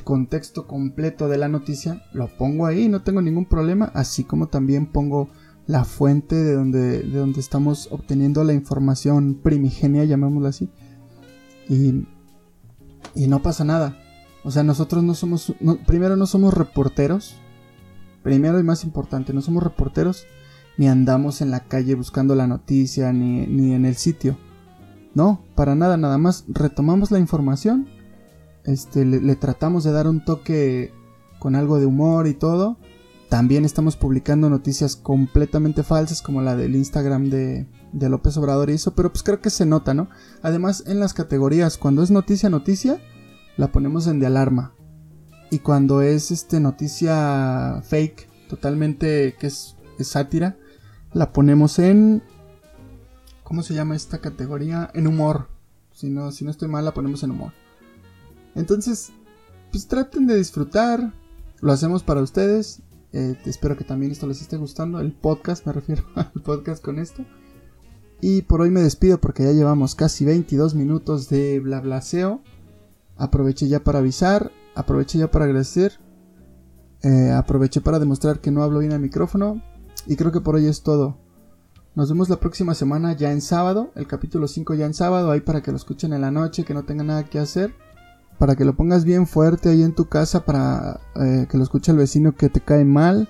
contexto 0.02 0.66
completo 0.66 1.28
de 1.28 1.38
la 1.38 1.48
noticia, 1.48 2.02
lo 2.12 2.26
pongo 2.26 2.66
ahí, 2.66 2.88
no 2.88 3.02
tengo 3.02 3.22
ningún 3.22 3.44
problema, 3.44 3.92
así 3.94 4.24
como 4.24 4.48
también 4.48 4.86
pongo 4.86 5.30
la 5.66 5.84
fuente 5.84 6.34
de 6.34 6.54
donde, 6.54 7.02
de 7.02 7.18
donde 7.18 7.40
estamos 7.40 7.88
obteniendo 7.92 8.42
la 8.44 8.52
información 8.52 9.40
primigenia, 9.42 10.04
llamémoslo 10.04 10.48
así. 10.48 10.70
Y, 11.68 12.06
y 13.14 13.28
no 13.28 13.42
pasa 13.42 13.64
nada. 13.64 13.96
O 14.44 14.50
sea, 14.50 14.62
nosotros 14.62 15.02
no 15.02 15.14
somos, 15.14 15.54
primero 15.86 16.16
no 16.16 16.26
somos 16.26 16.54
reporteros, 16.54 17.36
primero 18.22 18.58
y 18.58 18.62
más 18.62 18.84
importante, 18.84 19.32
no 19.32 19.40
somos 19.40 19.62
reporteros, 19.62 20.26
ni 20.78 20.88
andamos 20.88 21.40
en 21.42 21.50
la 21.50 21.60
calle 21.60 21.94
buscando 21.94 22.34
la 22.34 22.46
noticia, 22.46 23.12
ni, 23.12 23.46
ni 23.46 23.72
en 23.72 23.84
el 23.84 23.96
sitio. 23.96 24.36
No, 25.14 25.44
para 25.54 25.74
nada, 25.74 25.96
nada 25.96 26.18
más 26.18 26.44
retomamos 26.48 27.10
la 27.10 27.18
información, 27.18 27.88
este, 28.66 29.04
le, 29.04 29.36
tratamos 29.36 29.84
de 29.84 29.92
dar 29.92 30.08
un 30.08 30.24
toque 30.24 30.92
con 31.38 31.54
algo 31.54 31.78
de 31.78 31.86
humor 31.86 32.26
y 32.26 32.34
todo. 32.34 32.76
También 33.28 33.64
estamos 33.64 33.96
publicando 33.96 34.50
noticias 34.50 34.96
completamente 34.96 35.82
falsas 35.82 36.22
como 36.22 36.42
la 36.42 36.54
del 36.56 36.76
Instagram 36.76 37.28
de, 37.30 37.68
de 37.92 38.08
López 38.08 38.36
Obrador 38.36 38.70
y 38.70 38.74
eso, 38.74 38.94
pero 38.94 39.10
pues 39.10 39.22
creo 39.22 39.40
que 39.40 39.50
se 39.50 39.66
nota, 39.66 39.94
¿no? 39.94 40.08
Además 40.42 40.84
en 40.86 41.00
las 41.00 41.14
categorías, 41.14 41.78
cuando 41.78 42.02
es 42.02 42.10
noticia, 42.10 42.50
noticia, 42.50 43.00
la 43.56 43.72
ponemos 43.72 44.06
en 44.06 44.20
de 44.20 44.26
alarma. 44.26 44.74
Y 45.50 45.60
cuando 45.60 46.02
es 46.02 46.30
este 46.30 46.60
noticia 46.60 47.82
fake, 47.84 48.28
totalmente 48.48 49.34
que 49.38 49.46
es, 49.46 49.76
sátira, 50.00 50.56
la 51.12 51.32
ponemos 51.32 51.78
en 51.78 52.22
¿cómo 53.42 53.62
se 53.62 53.74
llama 53.74 53.96
esta 53.96 54.18
categoría? 54.18 54.90
En 54.92 55.06
humor. 55.06 55.48
Si 55.92 56.10
no, 56.10 56.32
si 56.32 56.44
no 56.44 56.50
estoy 56.50 56.68
mal, 56.68 56.84
la 56.84 56.92
ponemos 56.92 57.22
en 57.22 57.30
humor. 57.30 57.52
Entonces, 58.56 59.12
pues 59.70 59.86
traten 59.86 60.26
de 60.26 60.36
disfrutar. 60.36 61.12
Lo 61.60 61.72
hacemos 61.72 62.02
para 62.02 62.22
ustedes. 62.22 62.82
Eh, 63.12 63.38
espero 63.44 63.76
que 63.76 63.84
también 63.84 64.10
esto 64.10 64.26
les 64.26 64.40
esté 64.42 64.56
gustando. 64.56 64.98
El 64.98 65.12
podcast, 65.12 65.64
me 65.66 65.72
refiero 65.72 66.02
al 66.16 66.42
podcast 66.42 66.84
con 66.84 66.98
esto. 66.98 67.24
Y 68.20 68.42
por 68.42 68.62
hoy 68.62 68.70
me 68.70 68.80
despido 68.80 69.20
porque 69.20 69.44
ya 69.44 69.52
llevamos 69.52 69.94
casi 69.94 70.24
22 70.24 70.74
minutos 70.74 71.28
de 71.28 71.60
blablaseo. 71.60 72.42
Aproveché 73.16 73.68
ya 73.68 73.84
para 73.84 74.00
avisar, 74.00 74.50
aproveché 74.74 75.18
ya 75.18 75.30
para 75.30 75.46
agradecer, 75.46 76.00
eh, 77.02 77.30
aproveché 77.30 77.80
para 77.80 77.98
demostrar 77.98 78.40
que 78.40 78.50
no 78.50 78.62
hablo 78.62 78.80
bien 78.80 78.92
al 78.92 79.00
micrófono 79.00 79.62
y 80.06 80.16
creo 80.16 80.32
que 80.32 80.40
por 80.40 80.54
hoy 80.54 80.66
es 80.66 80.82
todo. 80.82 81.18
Nos 81.94 82.10
vemos 82.10 82.28
la 82.28 82.36
próxima 82.36 82.74
semana 82.74 83.14
ya 83.14 83.32
en 83.32 83.40
sábado, 83.40 83.90
el 83.94 84.06
capítulo 84.06 84.48
5 84.48 84.74
ya 84.74 84.84
en 84.84 84.92
sábado, 84.92 85.30
ahí 85.30 85.40
para 85.40 85.62
que 85.62 85.70
lo 85.70 85.78
escuchen 85.78 86.12
en 86.12 86.20
la 86.20 86.30
noche, 86.30 86.64
que 86.64 86.74
no 86.74 86.84
tengan 86.84 87.06
nada 87.06 87.24
que 87.24 87.38
hacer, 87.38 87.74
para 88.38 88.56
que 88.56 88.64
lo 88.64 88.76
pongas 88.76 89.04
bien 89.04 89.26
fuerte 89.26 89.70
ahí 89.70 89.82
en 89.82 89.94
tu 89.94 90.06
casa, 90.06 90.44
para 90.44 91.00
eh, 91.16 91.46
que 91.50 91.56
lo 91.56 91.62
escuche 91.62 91.92
el 91.92 91.98
vecino 91.98 92.34
que 92.34 92.48
te 92.48 92.60
cae 92.60 92.84
mal 92.84 93.28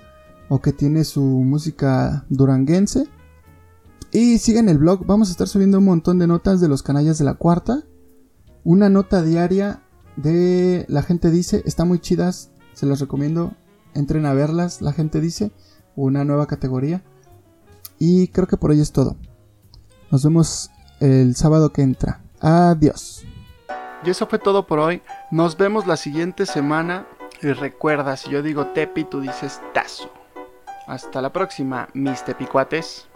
o 0.49 0.61
que 0.61 0.73
tiene 0.73 1.03
su 1.03 1.21
música 1.21 2.25
duranguense. 2.29 3.07
Y 4.11 4.37
sigan 4.39 4.69
el 4.69 4.77
blog, 4.77 5.05
vamos 5.05 5.29
a 5.29 5.31
estar 5.31 5.47
subiendo 5.47 5.79
un 5.79 5.85
montón 5.85 6.19
de 6.19 6.27
notas 6.27 6.61
de 6.61 6.67
los 6.67 6.83
canallas 6.83 7.17
de 7.17 7.25
la 7.25 7.33
cuarta 7.33 7.83
una 8.67 8.89
nota 8.89 9.21
diaria 9.21 9.81
de 10.17 10.85
La 10.89 11.01
gente 11.01 11.31
dice, 11.31 11.63
está 11.65 11.85
muy 11.85 11.99
chidas, 11.99 12.51
se 12.73 12.85
las 12.85 12.99
recomiendo, 12.99 13.53
entren 13.93 14.25
a 14.25 14.33
verlas, 14.33 14.81
La 14.81 14.91
gente 14.91 15.21
dice, 15.21 15.53
una 15.95 16.25
nueva 16.25 16.47
categoría. 16.47 17.01
Y 17.97 18.27
creo 18.27 18.45
que 18.45 18.57
por 18.57 18.71
hoy 18.71 18.81
es 18.81 18.91
todo. 18.91 19.15
Nos 20.11 20.25
vemos 20.25 20.69
el 20.99 21.37
sábado 21.37 21.71
que 21.71 21.81
entra. 21.81 22.25
Adiós. 22.41 23.25
Y 24.03 24.09
eso 24.09 24.27
fue 24.27 24.39
todo 24.39 24.67
por 24.67 24.79
hoy. 24.79 25.01
Nos 25.31 25.57
vemos 25.57 25.87
la 25.87 25.97
siguiente 25.97 26.45
semana. 26.45 27.07
Y 27.41 27.51
recuerda, 27.51 28.15
si 28.17 28.29
yo 28.29 28.41
digo 28.41 28.67
tepi, 28.67 29.03
tú 29.03 29.21
dices 29.21 29.61
tazo. 29.73 30.11
Hasta 30.87 31.21
la 31.21 31.33
próxima, 31.33 31.89
mis 31.93 32.23
tepicuates. 32.23 33.07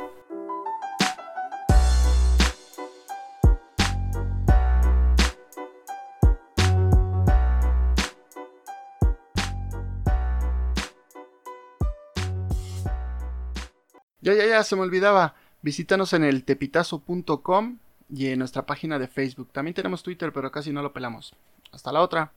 Ya, 14.23 14.33
ya, 14.35 14.45
ya, 14.45 14.63
se 14.63 14.75
me 14.75 14.81
olvidaba. 14.83 15.35
Visítanos 15.61 16.13
en 16.13 16.23
el 16.23 16.43
tepitazo.com 16.43 17.79
y 18.11 18.27
en 18.27 18.39
nuestra 18.39 18.65
página 18.65 18.99
de 18.99 19.07
Facebook. 19.07 19.49
También 19.51 19.73
tenemos 19.73 20.03
Twitter, 20.03 20.31
pero 20.33 20.51
casi 20.51 20.71
no 20.71 20.81
lo 20.81 20.93
pelamos. 20.93 21.33
Hasta 21.71 21.91
la 21.91 22.01
otra. 22.01 22.33